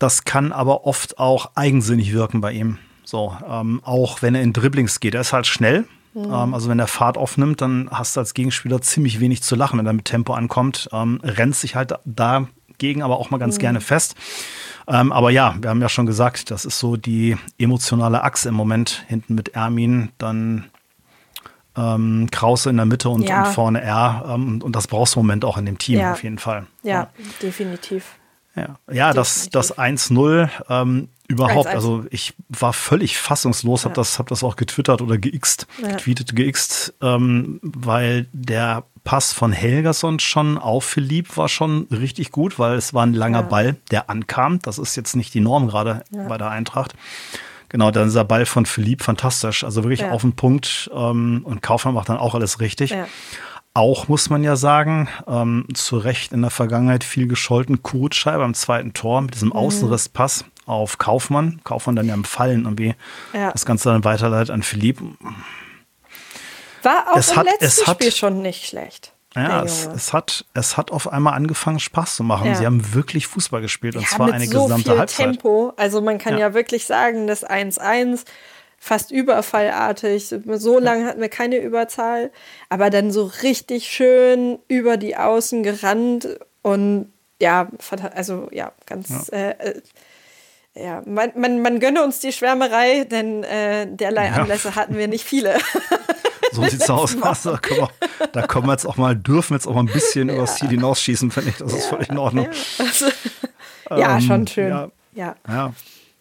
Das 0.00 0.24
kann 0.24 0.50
aber 0.50 0.86
oft 0.86 1.20
auch 1.20 1.52
eigensinnig 1.54 2.12
wirken 2.12 2.40
bei 2.40 2.50
ihm. 2.50 2.78
So, 3.04 3.36
ähm, 3.48 3.80
auch 3.84 4.22
wenn 4.22 4.34
er 4.34 4.42
in 4.42 4.52
Dribblings 4.52 4.98
geht. 4.98 5.14
Er 5.14 5.20
ist 5.20 5.32
halt 5.32 5.46
schnell, 5.46 5.86
Mhm. 6.14 6.24
Ähm, 6.24 6.54
also 6.54 6.68
wenn 6.68 6.78
der 6.78 6.86
Fahrt 6.86 7.16
aufnimmt, 7.16 7.60
dann 7.60 7.88
hast 7.90 8.16
du 8.16 8.20
als 8.20 8.34
Gegenspieler 8.34 8.80
ziemlich 8.80 9.20
wenig 9.20 9.42
zu 9.42 9.56
lachen, 9.56 9.78
wenn 9.78 9.86
er 9.86 9.92
mit 9.92 10.04
Tempo 10.04 10.34
ankommt. 10.34 10.88
Ähm, 10.92 11.20
rennt 11.22 11.56
sich 11.56 11.76
halt 11.76 11.94
dagegen 12.04 13.02
aber 13.02 13.18
auch 13.18 13.30
mal 13.30 13.38
ganz 13.38 13.56
mhm. 13.56 13.60
gerne 13.60 13.80
fest. 13.80 14.14
Ähm, 14.88 15.12
aber 15.12 15.30
ja, 15.30 15.54
wir 15.60 15.70
haben 15.70 15.80
ja 15.80 15.88
schon 15.88 16.06
gesagt, 16.06 16.50
das 16.50 16.64
ist 16.64 16.78
so 16.78 16.96
die 16.96 17.36
emotionale 17.58 18.24
Achse 18.24 18.48
im 18.48 18.54
Moment 18.54 19.04
hinten 19.06 19.34
mit 19.34 19.50
Ermin, 19.50 20.10
dann 20.18 20.64
ähm, 21.76 22.28
Krause 22.30 22.70
in 22.70 22.76
der 22.76 22.86
Mitte 22.86 23.08
und, 23.08 23.28
ja. 23.28 23.44
und 23.44 23.54
vorne 23.54 23.80
R. 23.82 24.24
Ähm, 24.28 24.60
und 24.62 24.74
das 24.74 24.88
brauchst 24.88 25.14
du 25.14 25.20
im 25.20 25.26
Moment 25.26 25.44
auch 25.44 25.58
in 25.58 25.66
dem 25.66 25.78
Team 25.78 26.00
ja. 26.00 26.12
auf 26.12 26.22
jeden 26.22 26.38
Fall. 26.38 26.66
Ja, 26.82 26.92
ja. 26.92 27.10
definitiv. 27.42 28.16
Ja, 28.56 28.78
ja 28.90 29.12
das, 29.12 29.48
das 29.50 29.78
1-0 29.78 30.48
ähm, 30.68 31.08
überhaupt, 31.30 31.68
1 31.68 31.74
-1. 31.74 31.74
also 31.74 32.04
ich 32.10 32.34
war 32.48 32.72
völlig 32.72 33.16
fassungslos, 33.18 33.84
habe 33.84 33.94
das, 33.94 34.18
hab 34.18 34.28
das 34.28 34.42
auch 34.42 34.56
getwittert 34.56 35.00
oder 35.00 35.16
geixt, 35.16 35.66
ja. 35.80 35.88
getweetet, 35.88 36.34
geixt, 36.34 36.94
ähm, 37.00 37.60
weil 37.62 38.26
der 38.32 38.84
Pass 39.04 39.32
von 39.32 39.52
Helgerson 39.52 40.18
schon 40.18 40.58
auf 40.58 40.84
Philipp 40.84 41.36
war 41.36 41.48
schon 41.48 41.86
richtig 41.90 42.32
gut, 42.32 42.58
weil 42.58 42.74
es 42.74 42.92
war 42.92 43.06
ein 43.06 43.14
langer 43.14 43.40
ja. 43.40 43.46
Ball, 43.46 43.76
der 43.90 44.10
ankam. 44.10 44.58
Das 44.60 44.78
ist 44.78 44.96
jetzt 44.96 45.16
nicht 45.16 45.32
die 45.32 45.40
Norm 45.40 45.68
gerade 45.68 46.04
ja. 46.10 46.24
bei 46.28 46.36
der 46.36 46.50
Eintracht. 46.50 46.94
Genau, 47.70 47.92
dann 47.92 48.08
ist 48.08 48.16
der 48.16 48.24
Ball 48.24 48.46
von 48.46 48.66
Philipp 48.66 49.02
fantastisch, 49.02 49.62
also 49.62 49.84
wirklich 49.84 50.04
auf 50.04 50.22
den 50.22 50.34
Punkt 50.34 50.90
ähm, 50.92 51.42
und 51.44 51.62
Kaufmann 51.62 51.94
macht 51.94 52.08
dann 52.08 52.16
auch 52.18 52.34
alles 52.34 52.60
richtig. 52.60 52.94
Auch 53.72 54.08
muss 54.08 54.30
man 54.30 54.42
ja 54.42 54.56
sagen, 54.56 55.08
ähm, 55.28 55.66
zu 55.74 55.98
Recht 55.98 56.32
in 56.32 56.42
der 56.42 56.50
Vergangenheit 56.50 57.04
viel 57.04 57.28
gescholten, 57.28 57.82
Kurutschei 57.82 58.36
beim 58.36 58.54
zweiten 58.54 58.94
Tor 58.94 59.20
mit 59.20 59.34
diesem 59.34 59.50
mhm. 59.50 59.56
Außenrisspass 59.56 60.44
auf 60.66 60.98
Kaufmann. 60.98 61.60
Kaufmann 61.62 61.96
dann 61.96 62.08
ja 62.08 62.14
im 62.14 62.24
Fallen 62.24 62.64
irgendwie 62.64 62.94
ja. 63.32 63.52
das 63.52 63.64
Ganze 63.64 63.90
dann 63.90 64.04
weiterleitet 64.04 64.50
an 64.50 64.62
Philipp. 64.62 65.00
War 66.82 67.12
auch 67.12 67.16
es 67.16 67.30
im 67.30 67.36
hat, 67.36 67.46
letzten 67.46 67.86
hat, 67.86 67.96
Spiel 67.96 68.12
schon 68.12 68.42
nicht 68.42 68.66
schlecht. 68.66 69.12
Ja, 69.36 69.62
es, 69.62 69.86
es, 69.86 70.12
hat, 70.12 70.44
es 70.54 70.76
hat 70.76 70.90
auf 70.90 71.12
einmal 71.12 71.34
angefangen, 71.34 71.78
Spaß 71.78 72.16
zu 72.16 72.24
machen. 72.24 72.48
Ja. 72.48 72.54
Sie 72.56 72.66
haben 72.66 72.94
wirklich 72.94 73.28
Fußball 73.28 73.60
gespielt 73.60 73.94
und 73.94 74.02
ja, 74.02 74.08
zwar 74.08 74.32
eine 74.32 74.46
so 74.46 74.64
gesamte 74.64 74.90
viel 74.90 74.98
Halbzeit. 74.98 75.26
Tempo. 75.26 75.72
Also 75.76 76.00
man 76.00 76.18
kann 76.18 76.34
ja, 76.34 76.48
ja 76.48 76.54
wirklich 76.54 76.86
sagen, 76.86 77.28
das 77.28 77.48
1-1 77.48 78.24
fast 78.80 79.12
überfallartig. 79.12 80.34
So 80.44 80.78
lange 80.80 81.06
hatten 81.06 81.20
wir 81.20 81.28
keine 81.28 81.58
Überzahl, 81.58 82.32
aber 82.70 82.90
dann 82.90 83.12
so 83.12 83.30
richtig 83.42 83.86
schön 83.86 84.58
über 84.66 84.96
die 84.96 85.16
Außen 85.16 85.62
gerannt 85.62 86.28
und 86.62 87.12
ja, 87.40 87.68
also 88.14 88.48
ja, 88.50 88.72
ganz. 88.86 89.30
Ja. 89.30 89.38
Äh, 89.38 89.50
äh, 89.50 89.82
ja, 90.74 91.02
man, 91.04 91.32
man, 91.36 91.62
man 91.62 91.80
gönne 91.80 92.02
uns 92.02 92.20
die 92.20 92.32
Schwärmerei, 92.32 93.04
denn 93.04 93.42
äh, 93.44 93.86
derlei 93.88 94.26
ja. 94.26 94.34
Anlässe 94.34 94.76
hatten 94.76 94.96
wir 94.96 95.06
nicht 95.06 95.24
viele. 95.24 95.58
So 96.52 96.64
sieht's 96.64 96.90
aus. 96.90 97.16
Also, 97.22 97.52
wir, 97.52 97.88
da 98.32 98.44
können 98.48 98.66
wir 98.66 98.72
jetzt 98.72 98.84
auch 98.84 98.96
mal, 98.96 99.14
dürfen 99.14 99.50
wir 99.50 99.58
jetzt 99.58 99.68
auch 99.68 99.74
mal 99.74 99.82
ein 99.82 99.86
bisschen 99.86 100.28
ja. 100.28 100.34
übers 100.34 100.56
Ziel 100.56 100.70
hinausschießen, 100.70 101.30
finde 101.30 101.50
ich. 101.50 101.58
Das 101.58 101.72
ist 101.72 101.86
völlig 101.86 102.08
in 102.08 102.18
Ordnung. 102.18 102.46
Ja, 102.46 102.50
also, 102.78 103.06
ähm, 103.90 104.20
schon 104.20 104.46
schön. 104.48 104.68
Ja. 104.68 104.90
ja. 105.14 105.36
ja 105.46 105.72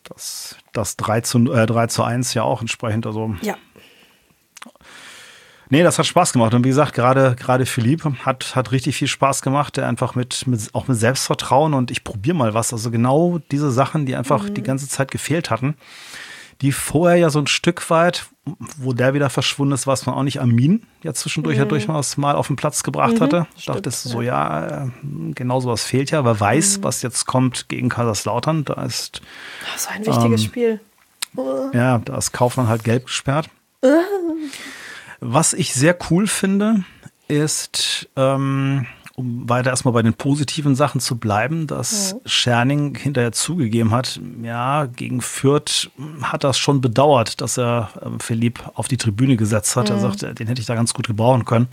das, 0.03 0.55
das 0.79 0.97
3 0.97 1.21
zu, 1.21 1.51
äh, 1.53 1.65
3 1.65 1.87
zu 1.87 2.03
1 2.03 2.33
ja 2.33 2.43
auch 2.43 2.61
entsprechend. 2.61 3.05
Also, 3.05 3.35
ja. 3.41 3.55
Nee, 5.71 5.83
das 5.83 5.99
hat 5.99 6.07
Spaß 6.07 6.33
gemacht. 6.33 6.55
Und 6.55 6.63
wie 6.63 6.69
gesagt, 6.69 6.95
gerade, 6.95 7.35
gerade 7.35 7.67
Philipp 7.67 8.03
hat, 8.25 8.55
hat 8.55 8.71
richtig 8.71 8.95
viel 8.95 9.07
Spaß 9.07 9.43
gemacht. 9.43 9.77
Der 9.77 9.87
einfach 9.87 10.15
mit, 10.15 10.47
mit 10.47 10.73
auch 10.73 10.87
mit 10.87 10.97
Selbstvertrauen 10.97 11.75
und 11.75 11.91
ich 11.91 12.03
probiere 12.03 12.35
mal 12.35 12.55
was. 12.55 12.73
Also 12.73 12.89
genau 12.89 13.39
diese 13.51 13.69
Sachen, 13.69 14.07
die 14.07 14.15
einfach 14.15 14.43
mhm. 14.43 14.55
die 14.55 14.63
ganze 14.63 14.87
Zeit 14.87 15.11
gefehlt 15.11 15.51
hatten, 15.51 15.75
die 16.61 16.71
vorher 16.71 17.17
ja 17.17 17.29
so 17.29 17.39
ein 17.39 17.47
Stück 17.47 17.89
weit, 17.89 18.27
wo 18.77 18.93
der 18.93 19.13
wieder 19.13 19.29
verschwunden 19.29 19.73
ist, 19.73 19.87
was 19.87 20.05
man 20.05 20.15
auch 20.15 20.23
nicht 20.23 20.41
Amin 20.41 20.85
ja 21.03 21.13
zwischendurch 21.13 21.55
mhm. 21.55 21.63
ja 21.63 21.65
durchaus 21.65 22.17
mal 22.17 22.35
auf 22.35 22.47
den 22.47 22.55
Platz 22.55 22.83
gebracht 22.83 23.15
mhm, 23.15 23.21
hatte. 23.21 23.47
Ich 23.55 23.65
dachte 23.65 23.89
so, 23.91 24.21
ja, 24.21 24.85
äh, 24.85 24.87
genau 25.33 25.59
sowas 25.59 25.83
fehlt 25.83 26.11
ja. 26.11 26.25
Wer 26.25 26.39
weiß, 26.39 26.79
mhm. 26.79 26.83
was 26.83 27.01
jetzt 27.01 27.25
kommt 27.25 27.69
gegen 27.69 27.89
Kaiserslautern. 27.89 28.65
Da 28.65 28.83
ist. 28.83 29.21
Das 29.73 29.87
war 29.87 29.93
ein 29.93 30.05
wichtiges 30.05 30.41
ähm, 30.41 30.47
Spiel. 30.47 30.79
Ja, 31.73 31.99
da 31.99 32.17
ist 32.17 32.31
Kaufmann 32.31 32.67
halt 32.67 32.83
gelb 32.83 33.05
gesperrt. 33.05 33.49
Was 35.19 35.53
ich 35.53 35.73
sehr 35.73 35.97
cool 36.09 36.27
finde, 36.27 36.83
ist, 37.27 38.09
ähm, 38.15 38.87
um 39.19 39.49
weiter 39.49 39.69
erstmal 39.69 39.93
bei 39.93 40.01
den 40.01 40.13
positiven 40.13 40.75
Sachen 40.75 41.01
zu 41.01 41.17
bleiben, 41.17 41.67
dass 41.67 42.11
ja. 42.11 42.17
Scherning 42.25 42.95
hinterher 42.95 43.33
zugegeben 43.33 43.91
hat, 43.91 44.19
ja, 44.41 44.85
gegen 44.85 45.19
Fürth 45.19 45.91
hat 46.21 46.45
das 46.45 46.57
schon 46.57 46.79
bedauert, 46.79 47.41
dass 47.41 47.57
er 47.57 47.89
äh, 48.01 48.23
Philipp 48.23 48.63
auf 48.75 48.87
die 48.87 48.95
Tribüne 48.95 49.35
gesetzt 49.35 49.75
hat. 49.75 49.89
Mhm. 49.89 49.95
Er 49.95 49.99
sagt, 49.99 50.39
den 50.39 50.47
hätte 50.47 50.61
ich 50.61 50.67
da 50.67 50.75
ganz 50.75 50.93
gut 50.93 51.07
gebrauchen 51.07 51.43
können. 51.43 51.67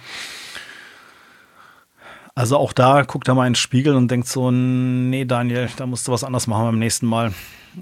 Also 2.35 2.59
auch 2.59 2.73
da 2.73 3.03
guckt 3.03 3.29
er 3.29 3.35
mal 3.35 3.47
in 3.47 3.53
den 3.53 3.57
Spiegel 3.57 3.95
und 3.95 4.11
denkt 4.11 4.27
so, 4.27 4.51
nee, 4.51 5.25
Daniel, 5.25 5.69
da 5.77 5.87
musst 5.87 6.09
du 6.09 6.13
was 6.13 6.25
anderes 6.25 6.49
machen 6.49 6.67
beim 6.67 6.79
nächsten 6.81 7.07
Mal. 7.07 7.33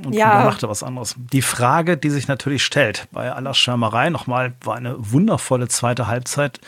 Und 0.04 0.12
ja. 0.12 0.34
dann 0.34 0.44
macht 0.44 0.62
er 0.62 0.68
was 0.68 0.82
anderes. 0.82 1.14
Die 1.32 1.42
Frage, 1.42 1.96
die 1.96 2.10
sich 2.10 2.28
natürlich 2.28 2.64
stellt, 2.64 3.08
bei 3.12 3.32
aller 3.32 3.54
Schwärmerei 3.54 4.10
nochmal, 4.10 4.52
war 4.62 4.76
eine 4.76 4.96
wundervolle 4.98 5.68
zweite 5.68 6.06
Halbzeit 6.06 6.60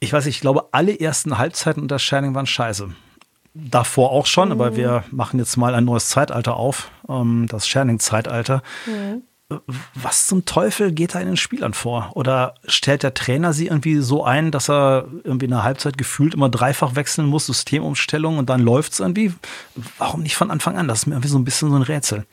ich 0.00 0.12
weiß 0.12 0.26
nicht, 0.26 0.36
ich 0.36 0.40
glaube, 0.40 0.68
alle 0.72 0.98
ersten 0.98 1.38
Halbzeiten 1.38 1.82
unter 1.82 1.98
Shining 1.98 2.34
waren 2.34 2.46
scheiße. 2.46 2.90
Davor 3.54 4.10
auch 4.10 4.26
schon, 4.26 4.48
mhm. 4.48 4.52
aber 4.52 4.76
wir 4.76 5.04
machen 5.10 5.38
jetzt 5.38 5.56
mal 5.56 5.74
ein 5.74 5.84
neues 5.84 6.08
Zeitalter 6.10 6.56
auf, 6.56 6.90
ähm, 7.08 7.46
das 7.48 7.66
Shining-Zeitalter. 7.66 8.62
Mhm. 8.86 9.22
was 9.94 10.26
zum 10.26 10.44
Teufel 10.44 10.90
geht 10.90 11.14
da 11.14 11.20
in 11.20 11.28
den 11.28 11.36
Spielern 11.36 11.72
vor? 11.72 12.10
Oder 12.14 12.54
stellt 12.66 13.04
der 13.04 13.14
Trainer 13.14 13.52
sie 13.52 13.68
irgendwie 13.68 13.98
so 13.98 14.24
ein, 14.24 14.50
dass 14.50 14.68
er 14.68 15.06
irgendwie 15.22 15.44
in 15.44 15.52
der 15.52 15.62
Halbzeit 15.62 15.96
gefühlt 15.96 16.34
immer 16.34 16.48
dreifach 16.48 16.96
wechseln 16.96 17.28
muss, 17.28 17.46
Systemumstellung 17.46 18.38
und 18.38 18.50
dann 18.50 18.60
läuft 18.60 18.94
es 18.94 19.00
irgendwie? 19.00 19.32
Warum 19.98 20.22
nicht 20.22 20.36
von 20.36 20.50
Anfang 20.50 20.76
an? 20.76 20.88
Das 20.88 20.98
ist 20.98 21.06
mir 21.06 21.14
irgendwie 21.14 21.28
so 21.28 21.38
ein 21.38 21.44
bisschen 21.44 21.70
so 21.70 21.76
ein 21.76 21.82
Rätsel. 21.82 22.26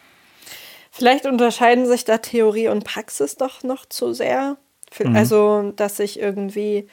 Vielleicht 0.92 1.26
unterscheiden 1.26 1.88
sich 1.88 2.04
da 2.04 2.18
Theorie 2.18 2.68
und 2.68 2.84
Praxis 2.84 3.36
doch 3.36 3.64
noch 3.64 3.86
zu 3.86 4.14
sehr. 4.14 4.58
Mhm. 5.00 5.16
Also, 5.16 5.74
dass 5.76 5.98
sich 5.98 6.20
irgendwie 6.20 6.88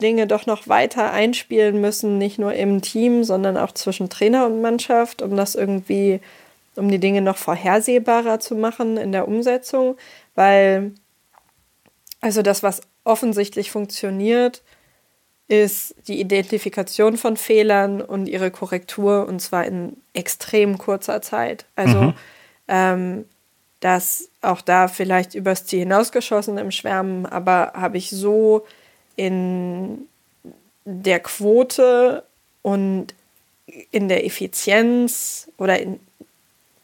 Dinge 0.00 0.26
doch 0.26 0.46
noch 0.46 0.68
weiter 0.68 1.12
einspielen 1.12 1.80
müssen, 1.80 2.18
nicht 2.18 2.38
nur 2.38 2.54
im 2.54 2.82
Team, 2.82 3.24
sondern 3.24 3.56
auch 3.56 3.72
zwischen 3.72 4.08
Trainer 4.08 4.46
und 4.46 4.60
Mannschaft, 4.60 5.22
um 5.22 5.36
das 5.36 5.54
irgendwie 5.54 6.20
um 6.76 6.88
die 6.90 7.00
Dinge 7.00 7.20
noch 7.20 7.36
vorhersehbarer 7.36 8.38
zu 8.38 8.54
machen 8.54 8.96
in 8.96 9.10
der 9.10 9.26
Umsetzung, 9.26 9.96
weil 10.36 10.92
also 12.20 12.42
das, 12.42 12.62
was 12.62 12.80
offensichtlich 13.04 13.70
funktioniert, 13.70 14.62
ist 15.48 15.94
die 16.06 16.20
Identifikation 16.20 17.16
von 17.16 17.36
Fehlern 17.36 18.02
und 18.02 18.28
ihre 18.28 18.50
Korrektur 18.50 19.26
und 19.26 19.40
zwar 19.40 19.64
in 19.64 19.96
extrem 20.12 20.78
kurzer 20.78 21.22
Zeit. 21.22 21.64
Also 21.74 22.02
mhm. 22.02 22.14
ähm, 22.68 23.24
das 23.80 24.28
auch 24.42 24.60
da 24.60 24.88
vielleicht 24.88 25.34
übers 25.34 25.64
Ziel 25.64 25.80
hinausgeschossen 25.80 26.58
im 26.58 26.70
Schwärmen, 26.70 27.24
aber 27.24 27.72
habe 27.74 27.96
ich 27.96 28.10
so 28.10 28.66
in 29.18 30.06
der 30.84 31.20
Quote 31.20 32.22
und 32.62 33.08
in 33.90 34.08
der 34.08 34.24
Effizienz 34.24 35.50
oder 35.58 35.78
in 35.78 36.00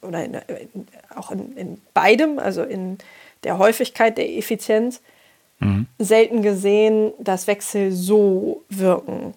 oder 0.03 0.23
in, 0.23 0.35
in, 0.35 0.87
auch 1.15 1.31
in, 1.31 1.57
in, 1.57 1.81
beidem, 1.95 2.39
also 2.39 2.63
in 2.63 2.99
der 3.45 3.57
Häufigkeit 3.57 4.19
der 4.19 4.37
Effizienz, 4.37 5.01
mhm. 5.61 5.87
selten 5.99 6.43
gesehen, 6.43 7.13
dass 7.19 7.47
Wechsel 7.47 7.93
so 7.93 8.63
wirken. 8.69 9.33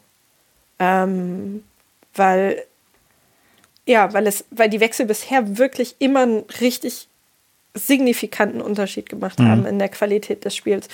Ähm, 0.79 1.63
weil, 2.13 2.63
ja, 3.85 4.11
weil, 4.11 4.27
es, 4.27 4.43
weil 4.51 4.69
die 4.69 4.81
Wechsel 4.81 5.05
bisher 5.05 5.57
wirklich 5.57 5.95
immer 5.99 6.23
einen 6.23 6.43
richtig 6.59 7.07
signifikanten 7.73 8.59
Unterschied 8.59 9.07
gemacht 9.07 9.39
mhm. 9.39 9.47
haben 9.47 9.65
in 9.65 9.79
der 9.79 9.89
Qualität 9.89 10.43
des 10.43 10.55
Spiels. 10.55 10.89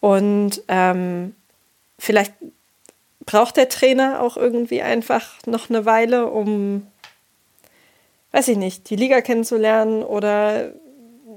Und 0.00 0.62
ähm, 0.68 1.34
vielleicht 2.00 2.32
braucht 3.26 3.56
der 3.56 3.68
Trainer 3.68 4.22
auch 4.22 4.36
irgendwie 4.36 4.82
einfach 4.82 5.34
noch 5.46 5.70
eine 5.70 5.84
Weile, 5.84 6.26
um 6.26 6.86
weiß 8.32 8.48
ich 8.48 8.56
nicht, 8.56 8.90
die 8.90 8.96
Liga 8.96 9.20
kennenzulernen 9.20 10.02
oder 10.02 10.72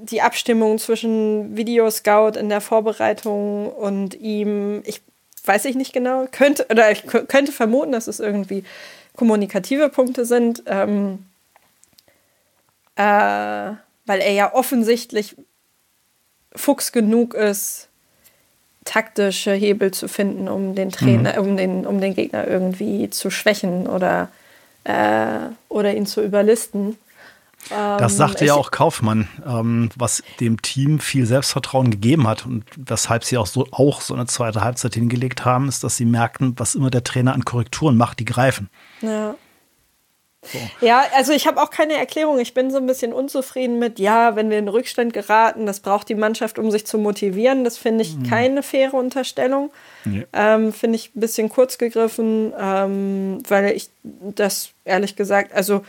die 0.03 0.21
Abstimmung 0.21 0.79
zwischen 0.79 1.55
Videoscout 1.55 2.37
in 2.37 2.49
der 2.49 2.61
Vorbereitung 2.61 3.71
und 3.71 4.15
ihm, 4.15 4.81
ich 4.85 5.01
weiß 5.45 5.65
ich 5.65 5.75
nicht 5.75 5.93
genau, 5.93 6.27
könnte, 6.31 6.67
oder 6.69 6.91
ich 6.91 7.03
könnte 7.05 7.51
vermuten, 7.51 7.91
dass 7.91 8.07
es 8.07 8.19
irgendwie 8.19 8.63
kommunikative 9.15 9.89
Punkte 9.89 10.25
sind, 10.25 10.63
ähm, 10.67 11.25
äh, 12.95 13.01
weil 14.05 14.19
er 14.19 14.31
ja 14.31 14.53
offensichtlich 14.53 15.35
Fuchs 16.55 16.91
genug 16.91 17.33
ist, 17.33 17.89
taktische 18.85 19.53
Hebel 19.53 19.91
zu 19.91 20.07
finden, 20.07 20.47
um 20.47 20.75
den 20.75 20.91
Trainer, 20.91 21.41
mhm. 21.41 21.47
um 21.47 21.57
den, 21.57 21.85
um 21.85 22.01
den 22.01 22.13
Gegner 22.13 22.47
irgendwie 22.47 23.09
zu 23.09 23.29
schwächen 23.29 23.87
oder 23.87 24.29
äh, 24.83 25.49
oder 25.69 25.95
ihn 25.95 26.05
zu 26.05 26.21
überlisten. 26.21 26.97
Das 27.69 28.13
ähm, 28.13 28.17
sagte 28.17 28.45
ja 28.45 28.55
auch 28.55 28.71
Kaufmann, 28.71 29.29
ähm, 29.45 29.89
was 29.95 30.21
dem 30.41 30.61
Team 30.61 30.99
viel 30.99 31.25
Selbstvertrauen 31.25 31.91
gegeben 31.91 32.27
hat 32.27 32.45
und 32.45 32.65
weshalb 32.75 33.23
sie 33.23 33.37
auch 33.37 33.47
so, 33.47 33.67
auch 33.71 34.01
so 34.01 34.13
eine 34.13 34.25
zweite 34.25 34.61
Halbzeit 34.61 34.95
hingelegt 34.95 35.45
haben, 35.45 35.69
ist, 35.69 35.83
dass 35.83 35.95
sie 35.95 36.05
merkten, 36.05 36.53
was 36.57 36.75
immer 36.75 36.89
der 36.89 37.05
Trainer 37.05 37.33
an 37.33 37.45
Korrekturen 37.45 37.95
macht, 37.95 38.19
die 38.19 38.25
greifen. 38.25 38.69
Ja. 39.01 39.35
So. 40.51 40.85
Ja, 40.85 41.05
also 41.15 41.31
ich 41.33 41.47
habe 41.47 41.61
auch 41.61 41.69
keine 41.69 41.93
Erklärung. 41.93 42.39
Ich 42.39 42.53
bin 42.53 42.71
so 42.71 42.77
ein 42.77 42.85
bisschen 42.85 43.13
unzufrieden 43.13 43.79
mit, 43.79 43.99
ja, 43.99 44.35
wenn 44.35 44.49
wir 44.49 44.59
in 44.59 44.67
Rückstand 44.67 45.13
geraten, 45.13 45.65
das 45.65 45.79
braucht 45.79 46.09
die 46.09 46.15
Mannschaft, 46.15 46.59
um 46.59 46.69
sich 46.71 46.85
zu 46.85 46.97
motivieren. 46.97 47.63
Das 47.63 47.77
finde 47.77 48.03
ich 48.03 48.15
mhm. 48.15 48.23
keine 48.23 48.63
faire 48.63 48.93
Unterstellung. 48.93 49.71
Nee. 50.05 50.25
Ähm, 50.33 50.73
finde 50.73 50.97
ich 50.97 51.15
ein 51.15 51.19
bisschen 51.19 51.49
kurz 51.49 51.77
gegriffen, 51.77 52.53
ähm, 52.59 53.41
weil 53.47 53.71
ich 53.71 53.89
das 54.03 54.71
ehrlich 54.85 55.15
gesagt, 55.15 55.53
also 55.53 55.83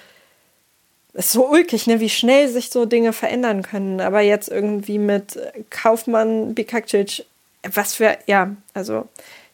es 1.15 1.27
ist 1.27 1.33
so 1.33 1.49
ulkig, 1.49 1.87
ne, 1.87 2.01
wie 2.01 2.09
schnell 2.09 2.49
sich 2.49 2.71
so 2.71 2.87
Dinge 2.87 3.13
verändern 3.13 3.63
können. 3.63 4.01
Aber 4.01 4.21
jetzt 4.21 4.49
irgendwie 4.49 4.99
mit 4.99 5.39
Kaufmann, 5.71 6.55
Bikakcic, 6.55 7.25
was 7.73 7.95
für, 7.95 8.19
ja, 8.27 8.55
also 8.75 9.09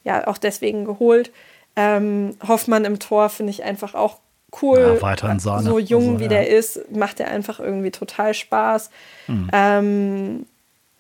ja, 0.04 0.26
auch 0.26 0.38
deswegen 0.38 0.84
geholt. 0.84 1.30
Ähm, 1.76 2.36
Hoffmann 2.46 2.84
im 2.84 2.98
Tor 2.98 3.28
finde 3.28 3.50
ich 3.50 3.62
einfach 3.62 3.94
auch 3.94 4.18
cool. 4.62 4.78
Ja, 4.80 4.94
Sahne. 5.38 5.62
So 5.62 5.78
jung 5.78 6.02
also, 6.02 6.18
wie 6.20 6.24
ja. 6.24 6.28
der 6.28 6.48
ist, 6.48 6.90
macht 6.92 7.20
er 7.20 7.28
einfach 7.28 7.60
irgendwie 7.60 7.90
total 7.90 8.34
Spaß. 8.34 8.90
Mhm. 9.26 9.50
Ähm, 9.52 10.46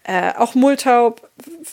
äh, 0.04 0.32
auch 0.36 0.54
Multaub, 0.54 1.28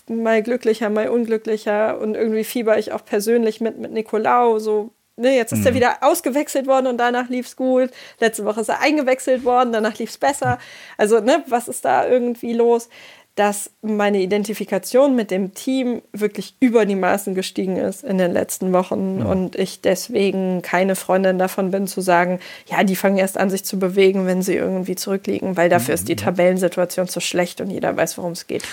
mal 0.08 0.44
glücklicher, 0.44 0.90
mal 0.90 1.10
unglücklicher 1.10 2.00
und 2.00 2.16
irgendwie 2.16 2.44
fieber 2.44 2.78
ich 2.78 2.92
auch 2.92 3.06
persönlich 3.06 3.62
mit, 3.62 3.78
mit 3.78 3.92
Nicolau. 3.92 4.60
So, 4.60 4.92
ne, 5.16 5.36
jetzt 5.36 5.54
ist 5.54 5.62
mhm. 5.62 5.68
er 5.68 5.74
wieder 5.74 5.98
ausgewechselt 6.02 6.68
worden 6.68 6.88
und 6.88 6.98
danach 6.98 7.30
lief 7.30 7.48
es 7.48 7.56
gut. 7.56 7.90
Letzte 8.20 8.46
Woche 8.46 8.62
ist 8.62 8.70
er 8.70 8.82
eingewechselt 8.82 9.44
worden, 9.46 9.72
danach 9.72 9.98
lief 9.98 10.10
es 10.10 10.18
besser. 10.18 10.60
Also, 10.98 11.20
ne, 11.20 11.44
was 11.48 11.68
ist 11.68 11.86
da 11.86 12.08
irgendwie 12.08 12.54
los? 12.54 12.90
Dass 13.38 13.70
meine 13.84 14.20
Identifikation 14.20 15.16
mit 15.16 15.30
dem 15.30 15.54
Team 15.54 16.02
wirklich 16.12 16.56
über 16.60 16.88
die 16.88 16.96
Maßen 16.96 17.36
gestiegen 17.36 17.78
ist 17.78 18.04
in 18.04 18.18
den 18.18 18.34
letzten 18.34 18.74
Wochen 18.74 19.20
ja. 19.20 19.26
und 19.26 19.56
ich 19.56 19.82
deswegen 19.82 20.64
keine 20.64 20.96
Freundin 20.96 21.38
davon 21.38 21.70
bin 21.70 21.86
zu 21.86 22.02
sagen, 22.02 22.40
ja, 22.66 22.84
die 22.84 22.96
fangen 22.96 23.18
erst 23.18 23.38
an, 23.38 23.52
sich 23.52 23.64
zu 23.64 23.78
bewegen, 23.78 24.26
wenn 24.26 24.42
sie 24.42 24.56
irgendwie 24.56 24.96
zurückliegen, 24.96 25.56
weil 25.56 25.70
dafür 25.70 25.94
ist 25.94 26.10
die 26.10 26.16
Tabellensituation 26.16 27.08
zu 27.08 27.20
schlecht 27.20 27.62
und 27.62 27.70
jeder 27.70 27.96
weiß, 27.96 28.18
worum 28.18 28.32
es 28.32 28.48
geht. 28.48 28.64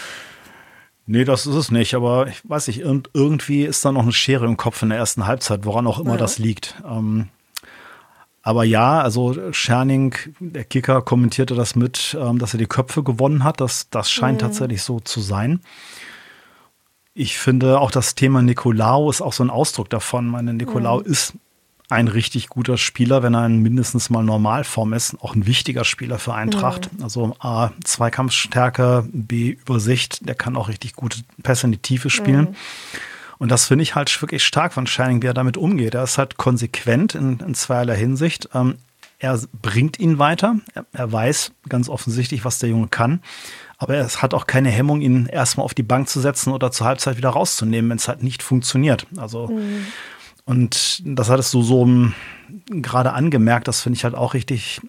Nee, 1.06 1.24
das 1.24 1.46
ist 1.46 1.56
es 1.56 1.70
nicht, 1.70 1.92
aber 1.92 2.28
ich 2.28 2.40
weiß 2.48 2.68
nicht, 2.68 2.80
irgendwie 2.80 3.64
ist 3.64 3.84
da 3.84 3.92
noch 3.92 4.04
eine 4.04 4.12
Schere 4.12 4.46
im 4.46 4.56
Kopf 4.56 4.82
in 4.82 4.88
der 4.88 4.96
ersten 4.96 5.26
Halbzeit, 5.26 5.66
woran 5.66 5.86
auch 5.86 5.98
immer 5.98 6.12
ja. 6.12 6.16
das 6.16 6.38
liegt. 6.38 6.82
Ähm, 6.88 7.28
aber 8.46 8.64
ja, 8.64 9.00
also 9.00 9.52
Scherning, 9.52 10.14
der 10.38 10.64
Kicker, 10.64 11.00
kommentierte 11.00 11.54
das 11.54 11.76
mit, 11.76 12.14
ähm, 12.20 12.38
dass 12.38 12.52
er 12.52 12.58
die 12.58 12.66
Köpfe 12.66 13.02
gewonnen 13.02 13.42
hat. 13.42 13.58
Das, 13.58 13.88
das 13.88 14.10
scheint 14.10 14.42
mhm. 14.42 14.46
tatsächlich 14.46 14.82
so 14.82 15.00
zu 15.00 15.22
sein. 15.22 15.60
Ich 17.14 17.38
finde 17.38 17.80
auch 17.80 17.90
das 17.90 18.14
Thema 18.14 18.42
Nikolaou 18.42 19.08
ist 19.08 19.22
auch 19.22 19.32
so 19.32 19.42
ein 19.42 19.48
Ausdruck 19.48 19.88
davon. 19.88 20.26
Meine 20.26 20.52
Nikolaou 20.52 21.00
mhm. 21.00 21.06
ist 21.06 21.32
ein 21.88 22.06
richtig 22.06 22.50
guter 22.50 22.76
Spieler, 22.76 23.22
wenn 23.22 23.34
er 23.34 23.46
in 23.46 23.60
mindestens 23.60 24.10
mal 24.10 24.22
Normalform 24.22 24.92
ist. 24.92 25.16
Auch 25.22 25.34
ein 25.34 25.46
wichtiger 25.46 25.86
Spieler 25.86 26.18
für 26.18 26.34
Eintracht. 26.34 26.92
Mhm. 26.92 27.02
Also 27.02 27.36
A, 27.38 27.70
Zweikampfstärke, 27.82 29.08
B, 29.10 29.52
Übersicht. 29.52 30.28
Der 30.28 30.34
kann 30.34 30.56
auch 30.56 30.68
richtig 30.68 30.92
gute 30.96 31.20
Pässe 31.42 31.66
in 31.66 31.72
die 31.72 31.78
Tiefe 31.78 32.10
spielen. 32.10 32.50
Mhm. 32.50 32.56
Und 33.38 33.50
das 33.50 33.66
finde 33.66 33.82
ich 33.82 33.94
halt 33.94 34.20
wirklich 34.22 34.44
stark 34.44 34.72
von 34.72 34.86
Shining, 34.86 35.22
wie 35.22 35.26
er 35.26 35.34
damit 35.34 35.56
umgeht. 35.56 35.94
Er 35.94 36.04
ist 36.04 36.18
halt 36.18 36.36
konsequent 36.36 37.14
in, 37.14 37.38
in 37.40 37.54
zweierlei 37.54 37.96
Hinsicht. 37.96 38.48
Ähm, 38.54 38.76
er 39.18 39.40
bringt 39.62 39.98
ihn 39.98 40.18
weiter. 40.18 40.56
Er, 40.74 40.86
er, 40.92 41.12
weiß 41.12 41.52
ganz 41.68 41.88
offensichtlich, 41.88 42.44
was 42.44 42.58
der 42.58 42.68
Junge 42.68 42.88
kann. 42.88 43.20
Aber 43.78 43.96
er 43.96 44.06
hat 44.08 44.34
auch 44.34 44.46
keine 44.46 44.70
Hemmung, 44.70 45.00
ihn 45.00 45.26
erstmal 45.26 45.64
auf 45.64 45.74
die 45.74 45.82
Bank 45.82 46.08
zu 46.08 46.20
setzen 46.20 46.52
oder 46.52 46.70
zur 46.70 46.86
Halbzeit 46.86 47.16
wieder 47.16 47.30
rauszunehmen, 47.30 47.90
wenn 47.90 47.96
es 47.96 48.08
halt 48.08 48.22
nicht 48.22 48.42
funktioniert. 48.42 49.06
Also, 49.16 49.48
mhm. 49.48 49.86
und 50.44 51.02
das 51.04 51.28
hat 51.28 51.40
es 51.40 51.50
so, 51.50 51.62
so 51.62 51.88
gerade 52.66 53.12
angemerkt. 53.12 53.68
Das 53.68 53.80
finde 53.80 53.96
ich 53.96 54.04
halt 54.04 54.14
auch 54.14 54.34
richtig 54.34 54.80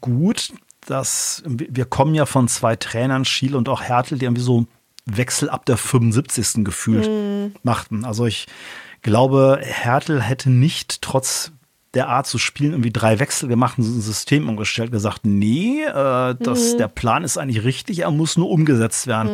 gut, 0.00 0.52
dass 0.86 1.42
wir 1.46 1.84
kommen 1.84 2.14
ja 2.14 2.26
von 2.26 2.48
zwei 2.48 2.76
Trainern, 2.76 3.24
Schiele 3.24 3.56
und 3.56 3.68
auch 3.68 3.82
Hertel, 3.82 4.18
die 4.18 4.24
irgendwie 4.24 4.42
so 4.42 4.66
Wechsel 5.16 5.50
ab 5.50 5.66
der 5.66 5.76
75. 5.76 6.64
gefühlt 6.64 7.08
mhm. 7.08 7.54
machten. 7.62 8.04
Also 8.04 8.26
ich 8.26 8.46
glaube, 9.02 9.60
Hertel 9.62 10.20
hätte 10.20 10.50
nicht 10.50 11.02
trotz 11.02 11.52
der 11.94 12.08
Art 12.08 12.26
zu 12.26 12.38
spielen 12.38 12.72
irgendwie 12.72 12.92
drei 12.92 13.18
Wechsel 13.18 13.48
gemacht 13.48 13.78
und 13.78 13.84
ein 13.84 14.00
System 14.00 14.48
umgestellt, 14.48 14.92
gesagt, 14.92 15.24
nee, 15.24 15.82
äh, 15.82 16.34
das, 16.38 16.74
mhm. 16.74 16.78
der 16.78 16.88
Plan 16.88 17.24
ist 17.24 17.38
eigentlich 17.38 17.64
richtig, 17.64 18.00
er 18.00 18.10
muss 18.10 18.36
nur 18.36 18.50
umgesetzt 18.50 19.06
werden. 19.06 19.32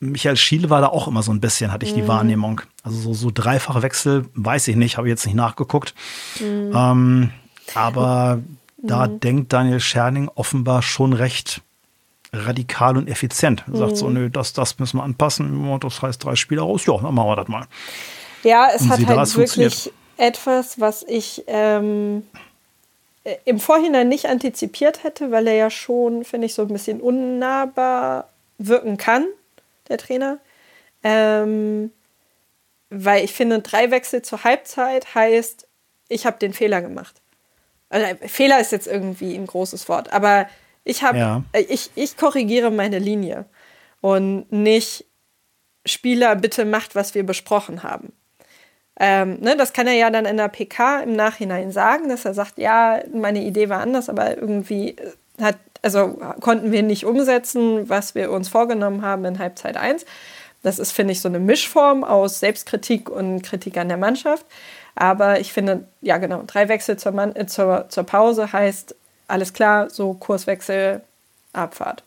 Mhm. 0.00 0.10
Michael 0.12 0.36
Schiele 0.36 0.70
war 0.70 0.80
da 0.80 0.88
auch 0.88 1.06
immer 1.06 1.22
so 1.22 1.32
ein 1.32 1.40
bisschen, 1.40 1.70
hatte 1.70 1.84
ich 1.84 1.92
die 1.92 2.02
mhm. 2.02 2.08
Wahrnehmung. 2.08 2.62
Also 2.82 2.98
so, 2.98 3.14
so 3.14 3.30
dreifache 3.32 3.82
Wechsel, 3.82 4.24
weiß 4.34 4.68
ich 4.68 4.76
nicht, 4.76 4.96
habe 4.96 5.06
ich 5.08 5.12
jetzt 5.12 5.26
nicht 5.26 5.34
nachgeguckt. 5.34 5.94
Mhm. 6.40 6.72
Ähm, 6.74 7.30
aber 7.74 8.40
da 8.78 9.06
mhm. 9.06 9.20
denkt 9.20 9.52
Daniel 9.52 9.80
Scherning 9.80 10.28
offenbar 10.34 10.82
schon 10.82 11.12
recht 11.12 11.60
radikal 12.32 12.96
und 12.96 13.08
effizient. 13.08 13.64
Er 13.70 13.78
sagt 13.78 13.96
so, 13.96 14.08
mhm. 14.08 14.14
nö, 14.14 14.30
das, 14.30 14.52
das 14.52 14.78
müssen 14.78 14.98
wir 14.98 15.04
anpassen. 15.04 15.78
Das 15.80 16.00
heißt 16.00 16.24
drei 16.24 16.34
Spieler 16.34 16.62
raus. 16.62 16.86
Ja, 16.86 16.96
dann 16.96 17.14
machen 17.14 17.28
wir 17.28 17.36
das 17.36 17.48
mal. 17.48 17.66
Ja, 18.42 18.68
es 18.74 18.82
und 18.82 18.90
hat 18.90 19.06
halt 19.06 19.36
wirklich 19.36 19.92
etwas, 20.16 20.80
was 20.80 21.02
ich 21.02 21.44
ähm, 21.46 22.26
äh, 23.24 23.36
im 23.44 23.60
Vorhinein 23.60 24.08
nicht 24.08 24.26
antizipiert 24.26 25.04
hätte, 25.04 25.30
weil 25.30 25.46
er 25.46 25.54
ja 25.54 25.70
schon, 25.70 26.24
finde 26.24 26.46
ich, 26.46 26.54
so 26.54 26.62
ein 26.62 26.68
bisschen 26.68 27.00
unnahbar 27.00 28.28
wirken 28.58 28.96
kann, 28.96 29.26
der 29.88 29.98
Trainer. 29.98 30.38
Ähm, 31.04 31.90
weil 32.90 33.24
ich 33.24 33.32
finde, 33.32 33.60
drei 33.60 33.90
Wechsel 33.90 34.22
zur 34.22 34.44
Halbzeit 34.44 35.14
heißt, 35.14 35.66
ich 36.08 36.26
habe 36.26 36.38
den 36.38 36.52
Fehler 36.52 36.82
gemacht. 36.82 37.20
Also, 37.88 38.06
Fehler 38.26 38.60
ist 38.60 38.72
jetzt 38.72 38.86
irgendwie 38.86 39.34
ein 39.34 39.46
großes 39.46 39.88
Wort, 39.88 40.12
aber 40.12 40.46
ich 40.84 41.02
habe, 41.02 41.18
ja. 41.18 41.42
Äh, 41.52 41.62
ich, 41.62 41.90
ich 41.94 42.16
korrigiere 42.16 42.70
meine 42.70 42.98
Linie 42.98 43.46
und 44.00 44.50
nicht 44.50 45.04
Spieler, 45.84 46.36
bitte 46.36 46.64
macht, 46.64 46.94
was 46.94 47.14
wir 47.14 47.24
besprochen 47.24 47.82
haben. 47.82 48.12
Ähm, 49.00 49.38
ne, 49.40 49.56
das 49.56 49.72
kann 49.72 49.86
er 49.86 49.94
ja 49.94 50.10
dann 50.10 50.26
in 50.26 50.36
der 50.36 50.48
PK 50.48 51.00
im 51.00 51.14
Nachhinein 51.14 51.72
sagen, 51.72 52.08
dass 52.08 52.24
er 52.24 52.34
sagt, 52.34 52.58
ja, 52.58 53.00
meine 53.12 53.42
Idee 53.42 53.68
war 53.68 53.80
anders, 53.80 54.08
aber 54.08 54.36
irgendwie 54.36 54.96
hat, 55.40 55.56
also 55.80 56.18
konnten 56.40 56.72
wir 56.72 56.82
nicht 56.82 57.04
umsetzen, 57.04 57.88
was 57.88 58.14
wir 58.14 58.30
uns 58.30 58.48
vorgenommen 58.48 59.02
haben 59.02 59.24
in 59.24 59.38
Halbzeit 59.38 59.76
1. 59.76 60.04
Das 60.62 60.78
ist, 60.78 60.92
finde 60.92 61.12
ich, 61.12 61.20
so 61.20 61.28
eine 61.28 61.40
Mischform 61.40 62.04
aus 62.04 62.38
Selbstkritik 62.38 63.10
und 63.10 63.42
Kritik 63.42 63.76
an 63.76 63.88
der 63.88 63.96
Mannschaft. 63.96 64.46
Aber 64.94 65.40
ich 65.40 65.52
finde, 65.52 65.88
ja 66.02 66.18
genau, 66.18 66.44
drei 66.46 66.68
Wechsel 66.68 66.98
zur, 66.98 67.12
Mann, 67.12 67.34
äh, 67.34 67.46
zur, 67.46 67.86
zur 67.88 68.04
Pause 68.04 68.52
heißt, 68.52 68.94
alles 69.32 69.54
klar, 69.54 69.88
so 69.88 70.12
Kurswechsel, 70.12 71.00
Abfahrt. 71.54 72.04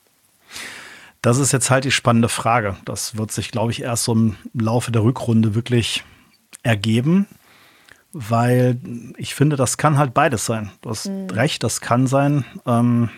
Das 1.23 1.39
ist 1.39 1.51
jetzt 1.51 1.71
halt 1.71 1.83
die 1.83 1.91
spannende 1.91 2.29
Frage. 2.29 2.77
Das 2.85 3.17
wird 3.17 3.31
sich, 3.31 3.49
glaube 3.49 3.71
ich, 3.71 3.81
erst 3.81 4.03
so 4.03 4.13
im 4.13 4.35
Laufe 4.53 4.91
der 4.91 5.01
Rückrunde 5.01 5.55
wirklich 5.55 6.03
ergeben, 6.61 7.25
weil 8.13 8.77
ich 9.17 9.33
finde, 9.33 9.55
das 9.55 9.77
kann 9.77 9.97
halt 9.97 10.13
beides 10.13 10.45
sein. 10.45 10.71
Du 10.81 10.91
hast 10.91 11.07
mhm. 11.07 11.27
recht, 11.31 11.63
das 11.63 11.81
kann 11.81 12.05
sein. 12.05 12.45
Ähm, 12.67 13.09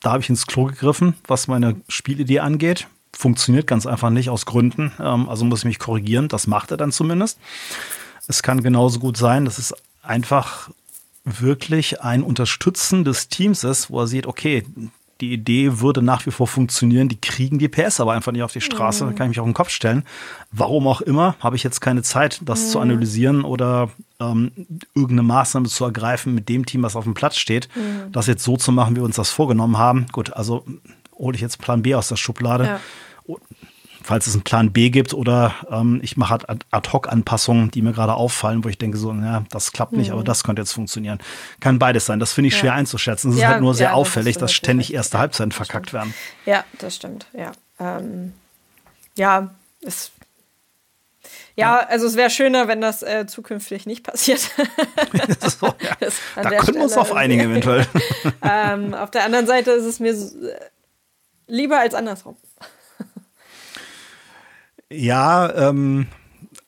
da 0.00 0.12
habe 0.12 0.22
ich 0.22 0.30
ins 0.30 0.46
Klo 0.46 0.64
gegriffen, 0.64 1.14
was 1.26 1.48
meine 1.48 1.76
Spielidee 1.88 2.40
angeht. 2.40 2.86
Funktioniert 3.12 3.66
ganz 3.66 3.84
einfach 3.86 4.08
nicht 4.08 4.30
aus 4.30 4.46
Gründen. 4.46 4.92
Ähm, 4.98 5.28
also 5.28 5.44
muss 5.44 5.60
ich 5.60 5.64
mich 5.66 5.78
korrigieren. 5.78 6.28
Das 6.28 6.46
macht 6.46 6.70
er 6.70 6.78
dann 6.78 6.92
zumindest. 6.92 7.38
Es 8.26 8.42
kann 8.42 8.62
genauso 8.62 9.00
gut 9.00 9.18
sein, 9.18 9.44
dass 9.44 9.58
es 9.58 9.74
einfach 10.02 10.70
wirklich 11.40 12.00
ein 12.00 12.22
Unterstützen 12.22 13.04
des 13.04 13.28
Teams 13.28 13.64
ist, 13.64 13.90
wo 13.90 14.00
er 14.00 14.06
sieht, 14.06 14.26
okay, 14.26 14.64
die 15.20 15.32
Idee 15.32 15.80
würde 15.80 16.00
nach 16.00 16.26
wie 16.26 16.30
vor 16.30 16.46
funktionieren. 16.46 17.08
Die 17.08 17.20
kriegen 17.20 17.58
die 17.58 17.68
PS 17.68 17.98
aber 17.98 18.12
einfach 18.12 18.30
nicht 18.30 18.42
auf 18.42 18.52
die 18.52 18.60
Straße. 18.60 19.04
Mhm. 19.04 19.08
Da 19.08 19.14
kann 19.16 19.26
ich 19.26 19.30
mich 19.30 19.40
auf 19.40 19.46
den 19.46 19.54
Kopf 19.54 19.70
stellen. 19.70 20.04
Warum 20.52 20.86
auch 20.86 21.00
immer, 21.00 21.34
habe 21.40 21.56
ich 21.56 21.64
jetzt 21.64 21.80
keine 21.80 22.02
Zeit, 22.02 22.40
das 22.44 22.66
mhm. 22.66 22.70
zu 22.70 22.80
analysieren 22.80 23.42
oder 23.42 23.90
ähm, 24.20 24.52
irgendeine 24.94 25.24
Maßnahme 25.24 25.68
zu 25.68 25.84
ergreifen 25.84 26.34
mit 26.34 26.48
dem 26.48 26.66
Team, 26.66 26.82
was 26.82 26.94
auf 26.94 27.04
dem 27.04 27.14
Platz 27.14 27.36
steht, 27.36 27.68
mhm. 27.74 28.12
das 28.12 28.28
jetzt 28.28 28.44
so 28.44 28.56
zu 28.56 28.70
machen, 28.70 28.94
wie 28.94 29.00
wir 29.00 29.04
uns 29.04 29.16
das 29.16 29.30
vorgenommen 29.30 29.76
haben. 29.76 30.06
Gut, 30.12 30.32
also 30.34 30.64
hole 31.16 31.34
ich 31.34 31.42
jetzt 31.42 31.58
Plan 31.58 31.82
B 31.82 31.96
aus 31.96 32.08
der 32.08 32.16
Schublade. 32.16 32.64
Ja 32.64 32.80
falls 34.08 34.26
es 34.26 34.32
einen 34.32 34.42
Plan 34.42 34.72
B 34.72 34.88
gibt 34.88 35.12
oder 35.12 35.54
ähm, 35.70 36.00
ich 36.02 36.16
mache 36.16 36.38
halt 36.38 36.64
Ad-Hoc-Anpassungen, 36.70 37.70
die 37.70 37.82
mir 37.82 37.92
gerade 37.92 38.14
auffallen, 38.14 38.64
wo 38.64 38.70
ich 38.70 38.78
denke 38.78 38.96
so, 38.96 39.12
ja, 39.12 39.44
das 39.50 39.70
klappt 39.72 39.92
nicht, 39.92 40.08
mhm. 40.08 40.14
aber 40.14 40.24
das 40.24 40.44
könnte 40.44 40.62
jetzt 40.62 40.72
funktionieren. 40.72 41.18
Kann 41.60 41.78
beides 41.78 42.06
sein. 42.06 42.18
Das 42.18 42.32
finde 42.32 42.48
ich 42.48 42.54
ja. 42.54 42.60
schwer 42.60 42.72
einzuschätzen. 42.72 43.32
Es 43.32 43.36
ist 43.36 43.46
halt 43.46 43.60
nur 43.60 43.74
sehr 43.74 43.88
ja, 43.88 43.92
auffällig, 43.92 44.36
das 44.36 44.40
dass 44.40 44.52
ständig 44.54 44.94
erste 44.94 45.18
Halbzeiten 45.18 45.52
verkackt 45.52 45.92
werden. 45.92 46.14
Ja, 46.46 46.64
das 46.78 46.96
stimmt. 46.96 47.26
Ja, 47.34 47.52
ähm, 47.78 48.32
ja, 49.14 49.50
es 49.82 50.10
ja, 51.54 51.76
also 51.76 52.06
es 52.06 52.16
wäre 52.16 52.30
schöner, 52.30 52.66
wenn 52.66 52.80
das 52.80 53.02
äh, 53.02 53.26
zukünftig 53.26 53.84
nicht 53.84 54.04
passiert. 54.04 54.40
so, 55.60 55.66
ja. 55.66 55.96
Da 56.34 56.42
können 56.42 56.62
Stelle 56.62 56.78
wir 56.78 56.82
uns 56.84 56.96
auf 56.96 57.12
einigen 57.12 57.42
eventuell. 57.42 57.86
ähm, 58.42 58.94
auf 58.94 59.10
der 59.10 59.24
anderen 59.24 59.46
Seite 59.46 59.72
ist 59.72 59.84
es 59.84 60.00
mir 60.00 60.16
lieber 61.46 61.78
als 61.78 61.94
andersrum. 61.94 62.38
Ja, 64.90 65.52
ähm, 65.54 66.06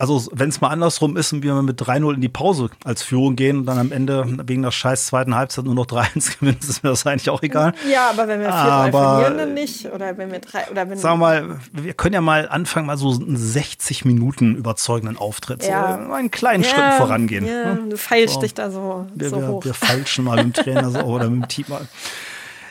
also 0.00 0.28
wenn 0.32 0.48
es 0.48 0.60
mal 0.60 0.68
andersrum 0.68 1.16
ist 1.16 1.32
und 1.32 1.42
wir 1.42 1.54
mit 1.62 1.80
3-0 1.80 2.14
in 2.14 2.20
die 2.20 2.28
Pause 2.28 2.70
als 2.84 3.02
Führung 3.02 3.36
gehen 3.36 3.58
und 3.58 3.66
dann 3.66 3.78
am 3.78 3.92
Ende 3.92 4.24
wegen 4.46 4.62
der 4.62 4.70
scheiß 4.70 5.06
zweiten 5.06 5.34
Halbzeit 5.34 5.64
nur 5.64 5.74
noch 5.74 5.86
3-1 5.86 6.38
gewinnen, 6.40 6.58
ist 6.60 6.82
mir 6.82 6.90
das 6.90 7.06
eigentlich 7.06 7.30
auch 7.30 7.42
egal. 7.42 7.74
Ja, 7.90 8.10
aber 8.10 8.26
wenn 8.28 8.40
wir 8.40 8.50
4-3 8.50 8.90
verlieren, 8.90 9.38
dann 9.38 9.54
nicht. 9.54 9.86
Oder 9.92 10.16
wenn 10.16 10.32
wir 10.32 10.38
drei, 10.40 10.70
oder 10.70 10.88
wenn 10.88 10.98
Sagen 10.98 11.20
wir 11.20 11.26
mal, 11.26 11.60
wir 11.72 11.94
können 11.94 12.14
ja 12.14 12.20
mal 12.20 12.48
anfangen, 12.48 12.86
mal 12.86 12.96
so 12.96 13.10
einen 13.10 13.36
60 13.36 14.04
Minuten 14.04 14.56
überzeugenden 14.56 15.16
Auftritt, 15.16 15.66
ja. 15.66 16.02
so 16.06 16.12
einen 16.12 16.30
kleinen 16.30 16.62
ja, 16.62 16.70
Schritt 16.70 16.94
vorangehen. 16.94 17.46
Ja, 17.46 17.74
du 17.74 17.96
feilst 17.96 18.34
so. 18.34 18.40
dich 18.40 18.54
da 18.54 18.70
so, 18.70 19.06
wir, 19.14 19.28
so 19.28 19.40
wir, 19.40 19.48
hoch. 19.48 19.64
Wir 19.64 19.74
feilschen 19.74 20.24
mal 20.24 20.44
mit 20.44 20.56
dem 20.56 20.64
Trainer 20.64 20.90
so, 20.90 21.00
oder 21.04 21.28
mit 21.28 21.42
dem 21.42 21.48
Team 21.48 21.64
mal. 21.68 21.86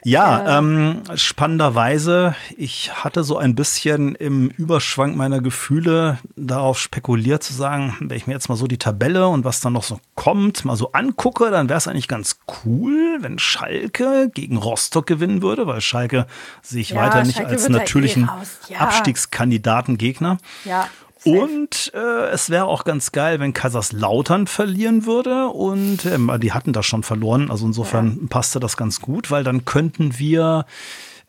Ja. 0.03 0.57
Ähm, 0.57 1.01
spannenderweise, 1.15 2.35
ich 2.57 2.91
hatte 2.93 3.23
so 3.23 3.37
ein 3.37 3.55
bisschen 3.55 4.15
im 4.15 4.49
Überschwang 4.49 5.15
meiner 5.17 5.41
Gefühle 5.41 6.19
darauf 6.35 6.79
spekuliert 6.79 7.43
zu 7.43 7.53
sagen, 7.53 7.95
wenn 7.99 8.17
ich 8.17 8.27
mir 8.27 8.33
jetzt 8.33 8.49
mal 8.49 8.55
so 8.55 8.67
die 8.67 8.77
Tabelle 8.77 9.27
und 9.27 9.45
was 9.45 9.59
dann 9.59 9.73
noch 9.73 9.83
so 9.83 9.99
kommt, 10.15 10.65
mal 10.65 10.75
so 10.75 10.91
angucke, 10.91 11.51
dann 11.51 11.69
wäre 11.69 11.77
es 11.77 11.87
eigentlich 11.87 12.07
ganz 12.07 12.39
cool, 12.65 13.17
wenn 13.21 13.39
Schalke 13.39 14.29
gegen 14.33 14.57
Rostock 14.57 15.05
gewinnen 15.05 15.41
würde, 15.41 15.67
weil 15.67 15.81
Schalke 15.81 16.27
sehe 16.61 16.81
ich 16.81 16.91
ja, 16.91 17.01
weiter 17.01 17.23
nicht 17.23 17.43
als 17.43 17.69
natürlichen 17.69 18.29
eh 18.69 18.73
ja. 18.73 18.79
Abstiegskandidatengegner. 18.79 20.37
Ja. 20.65 20.87
Und 21.37 21.91
äh, 21.93 22.29
es 22.31 22.49
wäre 22.49 22.65
auch 22.65 22.83
ganz 22.83 23.11
geil, 23.11 23.39
wenn 23.39 23.53
Kaiserslautern 23.53 24.47
verlieren 24.47 25.05
würde. 25.05 25.47
Und 25.47 26.05
ähm, 26.05 26.31
die 26.41 26.53
hatten 26.53 26.73
das 26.73 26.85
schon 26.85 27.03
verloren. 27.03 27.51
Also 27.51 27.65
insofern 27.65 28.17
ja. 28.21 28.27
passte 28.29 28.59
das 28.59 28.77
ganz 28.77 29.01
gut, 29.01 29.31
weil 29.31 29.43
dann 29.43 29.65
könnten 29.65 30.17
wir 30.19 30.65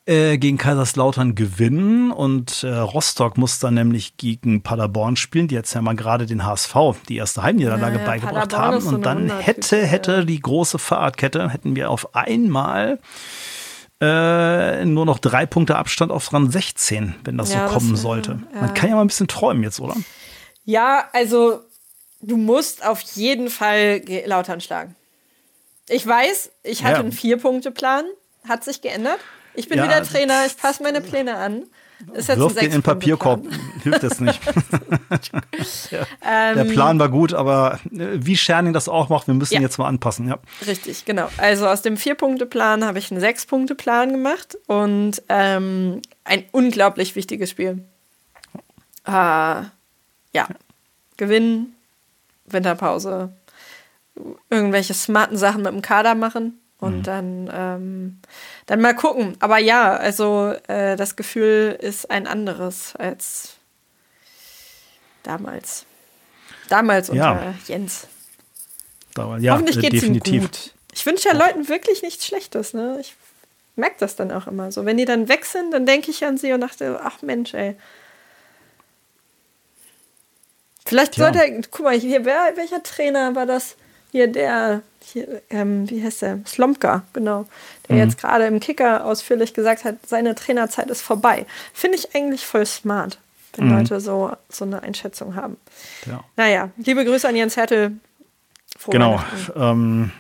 äh, 0.06 0.38
gegen 0.38 0.58
Kaiserslautern 0.58 1.34
gewinnen. 1.34 2.10
Und 2.10 2.64
äh, 2.64 2.74
Rostock 2.74 3.38
muss 3.38 3.58
dann 3.58 3.74
nämlich 3.74 4.16
gegen 4.16 4.62
Paderborn 4.62 5.16
spielen, 5.16 5.48
die 5.48 5.54
jetzt 5.54 5.74
ja 5.74 5.82
mal 5.82 5.94
gerade 5.94 6.26
den 6.26 6.44
HSV 6.44 6.74
die 7.08 7.16
erste 7.16 7.42
Heimniederlage 7.42 7.98
ja, 7.98 8.04
beigebracht 8.04 8.50
Paderborn 8.50 8.74
haben. 8.82 8.94
Und 8.94 9.06
dann 9.06 9.30
hätte, 9.40 9.84
hätte 9.84 10.24
die 10.24 10.40
große 10.40 10.78
Fahrradkette, 10.78 11.50
hätten 11.50 11.76
wir 11.76 11.90
auf 11.90 12.14
einmal 12.14 12.98
äh, 14.00 14.84
nur 14.84 15.04
noch 15.04 15.18
drei 15.18 15.46
Punkte 15.46 15.76
Abstand 15.76 16.10
auf 16.10 16.32
Rang 16.32 16.50
16, 16.50 17.16
wenn 17.24 17.36
das 17.36 17.52
ja, 17.52 17.68
so 17.68 17.74
kommen 17.74 17.92
das, 17.92 18.02
sollte. 18.02 18.40
Ja. 18.54 18.62
Man 18.62 18.74
kann 18.74 18.88
ja 18.88 18.96
mal 18.96 19.02
ein 19.02 19.08
bisschen 19.08 19.28
träumen 19.28 19.62
jetzt, 19.62 19.80
oder? 19.80 19.94
Ja, 20.64 21.08
also 21.12 21.60
du 22.20 22.36
musst 22.36 22.84
auf 22.84 23.00
jeden 23.00 23.50
Fall 23.50 24.02
Lautern 24.26 24.60
schlagen. 24.60 24.96
Ich 25.88 26.06
weiß, 26.06 26.50
ich 26.62 26.84
hatte 26.84 26.94
ja. 26.94 27.00
einen 27.00 27.12
Vier-Punkte-Plan, 27.12 28.04
hat 28.48 28.64
sich 28.64 28.80
geändert. 28.80 29.18
Ich 29.54 29.68
bin 29.68 29.82
wieder 29.82 30.02
Trainer, 30.02 30.46
ich 30.46 30.56
passe 30.56 30.82
meine 30.82 31.00
Pläne 31.00 31.36
an. 31.36 31.64
Ist 32.14 32.28
jetzt 32.28 32.38
Wirf 32.38 32.54
den 32.54 32.72
in 32.72 32.82
Papierkorb, 32.82 33.44
hilft 33.82 34.02
jetzt 34.02 34.20
nicht. 34.20 34.40
ja, 35.90 36.06
ähm, 36.26 36.56
der 36.56 36.64
Plan 36.64 36.98
war 36.98 37.08
gut, 37.08 37.34
aber 37.34 37.78
äh, 37.92 38.08
wie 38.14 38.36
Scherning 38.36 38.72
das 38.72 38.88
auch 38.88 39.08
macht, 39.08 39.26
wir 39.26 39.34
müssen 39.34 39.54
ja. 39.54 39.60
jetzt 39.60 39.78
mal 39.78 39.86
anpassen. 39.86 40.28
Ja. 40.28 40.38
Richtig, 40.66 41.04
genau. 41.04 41.28
Also 41.36 41.66
aus 41.66 41.82
dem 41.82 41.96
Vier-Punkte-Plan 41.96 42.84
habe 42.84 42.98
ich 42.98 43.10
einen 43.10 43.20
Sechs-Punkte-Plan 43.20 44.12
gemacht 44.12 44.56
und 44.66 45.22
ähm, 45.28 46.00
ein 46.24 46.44
unglaublich 46.52 47.16
wichtiges 47.16 47.50
Spiel. 47.50 47.84
Äh, 49.06 49.12
ja, 49.12 50.48
gewinnen, 51.16 51.74
Winterpause, 52.46 53.32
irgendwelche 54.48 54.94
smarten 54.94 55.36
Sachen 55.36 55.62
mit 55.62 55.72
dem 55.72 55.82
Kader 55.82 56.14
machen 56.14 56.60
und 56.78 56.98
mhm. 56.98 57.02
dann, 57.02 57.50
ähm, 57.52 58.18
dann 58.70 58.80
mal 58.83 58.94
gucken. 58.94 59.37
Aber 59.40 59.59
ja, 59.59 59.96
also 59.96 60.54
äh, 60.68 60.94
das 60.94 61.16
Gefühl 61.16 61.76
ist 61.80 62.09
ein 62.09 62.28
anderes 62.28 62.94
als 62.94 63.56
damals. 65.24 65.87
Damals 66.68 67.11
unter 67.11 67.20
ja. 67.20 67.54
Jens. 67.66 68.06
Da, 69.14 69.37
ja, 69.38 69.54
Hoffentlich 69.54 69.78
äh, 69.78 69.80
geht 69.80 69.94
es 69.94 70.04
ihm 70.04 70.20
gut. 70.20 70.72
Ich 70.92 71.04
wünsche 71.04 71.28
ja 71.28 71.35
Leuten 71.35 71.68
wirklich 71.68 72.02
nichts 72.02 72.24
Schlechtes. 72.24 72.72
Ne? 72.72 72.98
Ich 73.00 73.16
merke 73.74 73.96
das 73.98 74.14
dann 74.14 74.30
auch 74.30 74.46
immer 74.46 74.70
so. 74.70 74.85
Wenn 74.87 74.98
die 74.98 75.04
dann 75.04 75.28
weg 75.28 75.46
sind, 75.46 75.72
dann 75.72 75.85
denke 75.85 76.12
ich 76.12 76.24
an 76.24 76.38
sie 76.38 76.52
und 76.52 76.61
dachte, 76.61 77.00
ach 77.02 77.22
Mensch, 77.22 77.54
ey. 77.54 77.74
Vielleicht 80.87 81.16
ja. 81.16 81.33
sollte, 81.33 81.61
guck 81.72 81.87
mal, 81.87 81.98
hier, 81.98 82.24
wer, 82.24 82.52
welcher 82.54 82.85
Trainer 82.85 83.35
war 83.35 83.46
das? 83.46 83.74
Hier 84.12 84.27
der, 84.27 84.83
hier, 85.05 85.42
ähm, 85.51 85.88
wie 85.88 86.03
heißt 86.03 86.23
der? 86.23 86.40
Slomka, 86.46 87.03
genau. 87.12 87.46
Der 87.88 87.96
mhm. 87.96 88.03
jetzt 88.03 88.18
gerade 88.18 88.46
im 88.46 88.61
Kicker 88.61 89.05
ausführlich 89.05 89.55
gesagt 89.55 89.85
hat, 89.85 89.96
seine 90.07 90.35
Trainerzeit 90.35 90.90
ist 90.90 91.03
vorbei. 91.03 91.46
Finde 91.73 91.99
ich 91.99 92.14
eigentlich 92.14 92.44
voll 92.44 92.66
smart, 92.66 93.18
wenn 93.57 93.68
mhm. 93.68 93.79
Leute 93.79 94.01
so, 94.01 94.33
so 94.49 94.64
eine 94.64 94.83
Einschätzung 94.83 95.37
haben. 95.37 95.57
Ja. 96.07 96.25
Naja, 96.37 96.70
liebe 96.77 97.05
Grüße 97.05 97.29
an 97.29 97.37
Jens 97.37 97.57
Hertel. 97.57 97.92
Frohe 98.77 98.92
genau. 98.92 99.23
Ähm, 99.55 100.11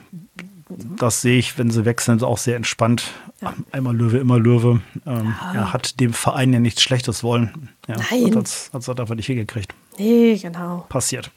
das 0.68 1.20
sehe 1.22 1.38
ich, 1.38 1.58
wenn 1.58 1.70
sie 1.70 1.84
wechseln, 1.84 2.22
auch 2.22 2.38
sehr 2.38 2.56
entspannt. 2.56 3.12
Ja. 3.40 3.54
Einmal 3.72 3.96
Löwe, 3.96 4.18
immer 4.18 4.38
Löwe. 4.38 4.80
Ähm, 5.06 5.34
ja. 5.52 5.54
Er 5.54 5.72
hat 5.72 5.98
dem 5.98 6.12
Verein 6.12 6.52
ja 6.52 6.60
nichts 6.60 6.82
Schlechtes 6.82 7.24
wollen. 7.24 7.70
Ja, 7.88 7.96
Nein. 8.10 8.36
Hat 8.36 8.46
es 8.46 8.88
einfach 8.88 9.14
nicht 9.14 9.26
hingekriegt. 9.26 9.74
Nee, 9.98 10.38
genau. 10.40 10.86
Passiert. 10.88 11.30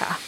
Ja. 0.00 0.18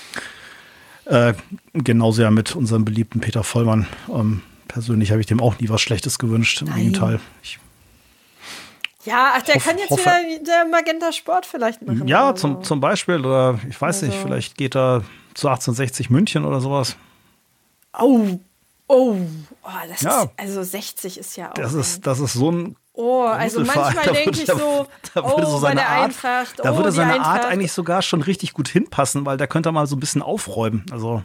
Äh, 1.06 1.34
genauso 1.72 2.22
ja 2.22 2.30
mit 2.30 2.54
unserem 2.56 2.84
beliebten 2.84 3.20
Peter 3.20 3.42
Vollmann. 3.44 3.86
Ähm, 4.08 4.42
persönlich 4.68 5.10
habe 5.12 5.20
ich 5.20 5.26
dem 5.26 5.40
auch 5.40 5.58
nie 5.60 5.68
was 5.68 5.80
Schlechtes 5.80 6.18
gewünscht. 6.18 6.60
Im 6.62 6.68
Nein. 6.68 6.76
Gegenteil. 6.78 7.20
Ich, 7.42 7.58
Ja, 9.04 9.34
ach, 9.36 9.42
der 9.42 9.54
Hoff- 9.56 9.64
kann 9.64 9.78
jetzt 9.78 9.90
hoffe- 9.90 10.00
wieder 10.02 10.44
der 10.44 10.64
Magenta 10.70 11.12
Sport 11.12 11.46
vielleicht 11.46 11.82
machen. 11.82 12.08
ja, 12.08 12.34
zum, 12.34 12.62
zum 12.64 12.80
Beispiel, 12.80 13.20
oder 13.24 13.58
ich 13.68 13.80
weiß 13.80 14.02
nicht, 14.02 14.14
Also- 14.14 14.26
vielleicht 14.26 14.56
geht 14.56 14.74
er 14.74 15.04
zu 15.34 15.48
1860 15.48 16.10
München 16.10 16.44
oder 16.44 16.60
sowas. 16.60 16.96
Oh, 17.98 18.38
oh, 18.88 19.16
oh 19.62 19.68
das 19.88 20.02
Ja. 20.02 20.22
ist, 20.24 20.30
also 20.36 20.62
60 20.64 21.18
ist 21.18 21.36
ja 21.36 21.50
auch. 21.50 21.54
Das 21.54 21.72
ist, 21.72 22.04
das 22.06 22.18
ist 22.18 22.32
so 22.32 22.50
ein 22.50 22.76
oh, 22.96 23.22
also 23.24 23.60
manchmal 23.60 23.94
Da 23.94 24.12
denke 24.12 24.26
würde- 24.26 24.38
ich 24.40 24.44
da- 24.46 24.56
so, 24.56 24.86
da 25.14 25.22
würde 25.24 25.46
oh, 25.46 25.50
so 25.50 25.52
bei 25.60 25.68
seine 25.68 25.80
der 25.80 25.88
Art, 25.88 26.04
Eintracht, 26.04 26.54
da 26.62 26.72
oh, 26.72 26.76
würde 26.76 26.90
die 26.90 26.96
seine 26.96 27.12
Eintracht. 27.14 27.30
Art 27.30 27.44
eigentlich 27.46 27.72
sogar 27.72 28.02
schon 28.02 28.22
richtig 28.22 28.52
gut 28.52 28.68
hinpassen, 28.68 29.24
weil 29.24 29.36
der 29.36 29.46
könnte 29.46 29.70
mal 29.72 29.86
so 29.86 29.96
ein 29.96 30.00
bisschen 30.00 30.22
aufräumen. 30.22 30.84
Also 30.90 31.22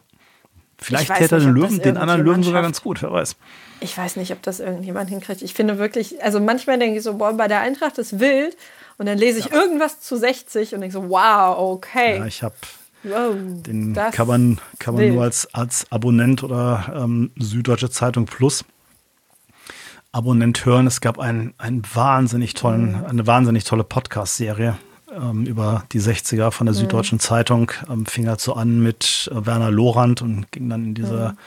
vielleicht 0.78 1.14
täte 1.14 1.36
er 1.36 1.40
den 1.42 1.54
Löwen, 1.54 1.82
den 1.82 1.98
anderen 1.98 2.22
Löwen 2.24 2.44
sogar 2.44 2.62
ganz 2.62 2.82
gut, 2.82 3.02
wer 3.02 3.12
weiß. 3.12 3.36
Ich 3.82 3.98
weiß 3.98 4.16
nicht, 4.18 4.32
ob 4.32 4.42
das 4.44 4.60
irgendjemand 4.60 5.10
hinkriegt. 5.10 5.42
Ich 5.42 5.54
finde 5.54 5.78
wirklich, 5.80 6.24
also 6.24 6.40
manchmal 6.40 6.78
denke 6.78 6.98
ich 6.98 7.04
so, 7.04 7.16
boah, 7.16 7.34
bei 7.34 7.48
der 7.48 7.62
Eintracht 7.62 7.98
ist 7.98 8.20
wild. 8.20 8.56
Und 8.98 9.08
dann 9.08 9.18
lese 9.18 9.40
ich 9.40 9.52
irgendwas 9.52 10.00
zu 10.00 10.16
60 10.16 10.76
und 10.76 10.82
denke 10.82 10.94
so, 10.94 11.10
wow, 11.10 11.58
okay. 11.58 12.18
Ja, 12.20 12.26
ich 12.28 12.44
habe 12.44 12.54
wow, 13.04 13.34
Den 13.36 13.96
kann 14.12 14.28
man, 14.28 14.60
kann 14.78 14.94
man 14.94 15.04
wild. 15.04 15.14
nur 15.16 15.24
als, 15.24 15.52
als 15.56 15.88
Abonnent 15.92 16.44
oder 16.44 16.94
ähm, 16.96 17.32
Süddeutsche 17.40 17.90
Zeitung 17.90 18.26
Plus 18.26 18.64
Abonnent 20.12 20.66
hören. 20.66 20.88
Es 20.88 21.02
gab 21.02 21.20
einen, 21.20 21.54
einen 21.58 21.84
wahnsinnig 21.94 22.54
tollen, 22.54 23.00
Mhm. 23.00 23.06
eine 23.06 23.28
wahnsinnig 23.28 23.64
tolle 23.64 23.84
Podcast-Serie 23.84 24.78
ähm, 25.16 25.46
über 25.46 25.84
die 25.92 26.00
60er 26.02 26.52
von 26.52 26.66
der 26.68 26.74
Mhm. 26.76 26.80
Süddeutschen 26.80 27.20
Zeitung. 27.20 27.72
Ähm, 27.90 28.06
fing 28.06 28.28
halt 28.28 28.42
so 28.42 28.54
an 28.54 28.82
mit 28.82 29.30
äh, 29.34 29.46
Werner 29.46 29.72
Lorand 29.72 30.22
und 30.22 30.52
ging 30.52 30.70
dann 30.70 30.86
in 30.86 30.94
diese 30.96 31.30
Mhm. 31.30 31.38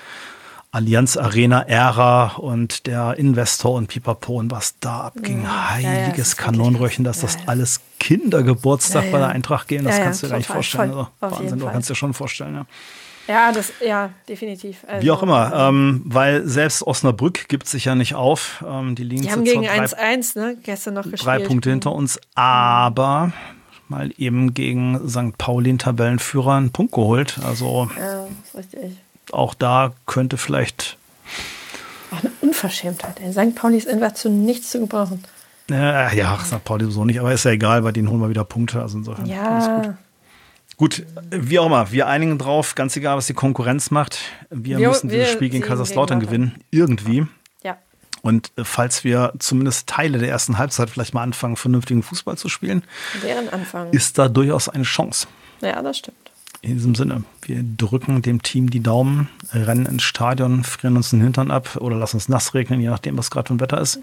Allianz 0.73 1.17
Arena 1.17 1.63
Ära 1.69 2.33
und 2.37 2.87
der 2.89 3.17
Investor 3.17 3.75
und 3.75 3.87
Pipapo 3.87 4.39
und 4.41 4.51
was 4.51 4.75
da 4.81 5.03
abging. 5.03 5.39
Mhm. 5.39 5.45
ja, 5.45 5.51
das 5.51 5.71
Heiliges 5.73 6.17
wirklich 6.33 6.37
Kanonröchen, 6.37 7.05
dass 7.05 7.21
das 7.21 7.35
Ja, 7.35 7.41
ja. 7.43 7.49
alles 7.49 7.81
Kindergeburtstag 8.01 9.05
Ja, 9.05 9.11
bei 9.13 9.19
ja. 9.19 9.27
der 9.27 9.35
Eintracht 9.37 9.69
gehen, 9.69 9.85
das 9.85 9.93
Ja, 9.95 9.99
ja, 10.01 10.05
kannst 10.07 10.23
du 10.23 10.27
dir 10.27 10.31
gar 10.33 10.39
nicht 10.39 10.47
vorstellen. 10.51 10.93
voll. 10.93 11.07
Also, 11.21 11.37
Wahnsinn, 11.41 11.59
du 11.61 11.67
kannst 11.67 11.91
dir 11.91 11.95
schon 11.95 12.13
vorstellen, 12.13 12.55
ja. 12.55 12.67
Ja, 13.27 13.53
das, 13.53 13.73
ja, 13.85 14.11
definitiv. 14.29 14.85
Also, 14.87 15.05
Wie 15.07 15.11
auch 15.11 15.23
immer, 15.23 15.53
ähm, 15.55 16.03
weil 16.05 16.47
selbst 16.47 16.87
Osnabrück 16.87 17.49
gibt 17.49 17.67
sich 17.67 17.87
ja 17.87 17.95
nicht 17.95 18.15
auf. 18.15 18.63
Ähm, 18.69 18.95
die 18.95 19.05
liegen 19.05 19.23
Die 19.23 19.31
haben 19.31 19.45
gegen 19.45 19.65
zwar 19.65 19.77
drei, 19.77 20.15
1-1, 20.15 20.39
ne, 20.39 20.57
gestern 20.63 20.95
noch 20.95 21.05
gespielt. 21.05 21.25
drei 21.25 21.39
Punkte 21.39 21.71
hinter 21.71 21.93
uns, 21.93 22.21
aber 22.35 23.33
mal 23.89 24.11
eben 24.19 24.53
gegen 24.55 25.09
St. 25.09 25.39
Pauli, 25.39 25.71
den 25.71 25.79
Tabellenführer, 25.79 26.55
einen 26.55 26.71
Punkt 26.71 26.93
geholt. 26.93 27.39
Also 27.47 27.89
Ja, 27.99 28.27
auch 29.33 29.55
da 29.55 29.93
könnte 30.07 30.37
vielleicht, 30.37 30.99
Auch 32.11 32.21
eine 32.21 32.31
Unverschämtheit. 32.43 33.21
Ey. 33.21 33.33
St. 33.33 33.55
Pauli 33.55 33.79
ist 33.79 33.89
einfach 33.89 34.13
zu 34.13 34.29
nichts 34.29 34.71
zu 34.71 34.81
gebrauchen. 34.81 35.25
äh, 35.71 36.15
ja, 36.17 36.39
St. 36.45 36.63
Pauli 36.63 36.91
so 36.91 37.05
nicht, 37.07 37.21
aber 37.21 37.33
ist 37.33 37.45
ja 37.45 37.53
egal, 37.53 37.81
bei 37.83 37.93
denen 37.93 38.11
holen 38.11 38.21
wir 38.21 38.29
wieder 38.29 38.45
Punkte. 38.45 38.83
Also 38.83 38.99
insofern 38.99 39.31
alles 39.31 39.87
gut. 39.87 39.95
Gut, 40.77 41.05
wie 41.31 41.59
auch 41.59 41.67
immer, 41.67 41.93
wir 41.93 42.07
einigen 42.09 42.37
drauf, 42.39 42.75
ganz 42.75 42.97
egal, 42.97 43.17
was 43.17 43.27
die 43.29 43.35
Konkurrenz 43.35 43.91
macht. 43.91 44.19
Wir, 44.51 44.79
Wir- 44.79 44.89
müssen 44.89 45.09
dieses 45.09 45.29
wir 45.29 45.33
Spiel 45.33 45.49
gegen 45.51 45.65
Kaiserslautern 45.65 46.21
gewinnen, 46.21 46.57
irgendwie. 46.71 47.27
ja. 47.63 47.77
Und 48.23 48.51
äh, 48.57 48.65
falls 48.65 49.05
wir 49.05 49.33
zumindest 49.39 49.87
Teile 49.89 50.19
der 50.19 50.31
ersten 50.31 50.59
Halbzeit 50.59 50.91
vielleicht 50.91 51.15
mal 51.15 51.23
anfangen, 51.23 51.57
vernünftigen 51.57 52.03
Fußball 52.03 52.37
zu 52.39 52.49
spielen, 52.49 52.83
Deren 53.23 53.49
Anfang. 53.51 53.91
ist 53.93 54.19
da 54.19 54.29
durchaus 54.29 54.69
eine 54.69 54.85
Chance. 54.85 55.27
ja, 55.61 55.81
das 55.83 55.99
stimmt. 55.99 56.17
In 56.63 56.77
diesem 56.77 56.95
Sinne, 56.95 57.25
wir 57.43 57.63
drücken 57.63 58.23
dem 58.23 58.41
Team 58.43 58.71
die 58.71 58.81
Daumen, 58.81 59.29
rennen 59.53 59.85
ins 59.85 60.03
Stadion, 60.03 60.65
frieren 60.65 60.97
uns 60.97 61.11
den 61.11 61.21
Hintern 61.21 61.51
ab 61.51 61.77
oder 61.77 61.95
lassen 61.97 62.17
uns 62.17 62.31
nass 62.31 62.55
regnen, 62.55 62.81
je 62.81 62.89
nachdem, 62.89 63.19
was 63.19 63.31
gerade 63.31 63.49
für 63.49 63.55
ein 63.55 63.61
Wetter 63.61 63.79
ist. 63.83 64.01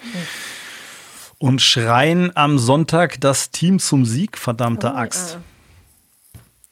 Und 1.39 1.59
schreien 1.61 2.31
am 2.37 2.59
Sonntag 2.59 3.19
das 3.19 3.49
Team 3.49 3.79
zum 3.79 4.05
Sieg, 4.05 4.37
verdammte 4.37 4.91
Oh, 4.93 4.97
Axt. 4.97 5.33
ja. 5.33 5.41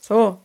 So, 0.10 0.40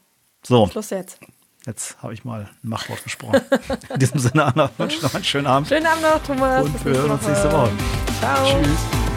So, 0.47 0.67
Schluss 0.69 0.91
jetzt. 0.91 1.19
jetzt 1.67 2.01
habe 2.03 2.13
ich 2.15 2.25
mal 2.25 2.43
ein 2.63 2.69
Machtwort 2.69 3.03
gesprochen. 3.03 3.41
In 3.95 3.99
diesem 3.99 4.21
Sinne, 4.21 4.45
Anna, 4.45 4.71
wünsche 4.77 5.03
noch 5.03 5.15
einen 5.15 5.25
schönen 5.25 5.47
Abend 5.47 5.69
Schönen 5.69 5.87
Abend 5.87 6.03
noch, 6.03 6.23
Thomas. 6.23 6.67
und 6.67 6.85
wir 6.85 6.93
hören 6.93 7.11
uns 7.13 7.27
nächste 7.27 7.51
Woche. 7.51 7.71
Ciao. 8.21 8.45
Tschüss. 8.63 9.14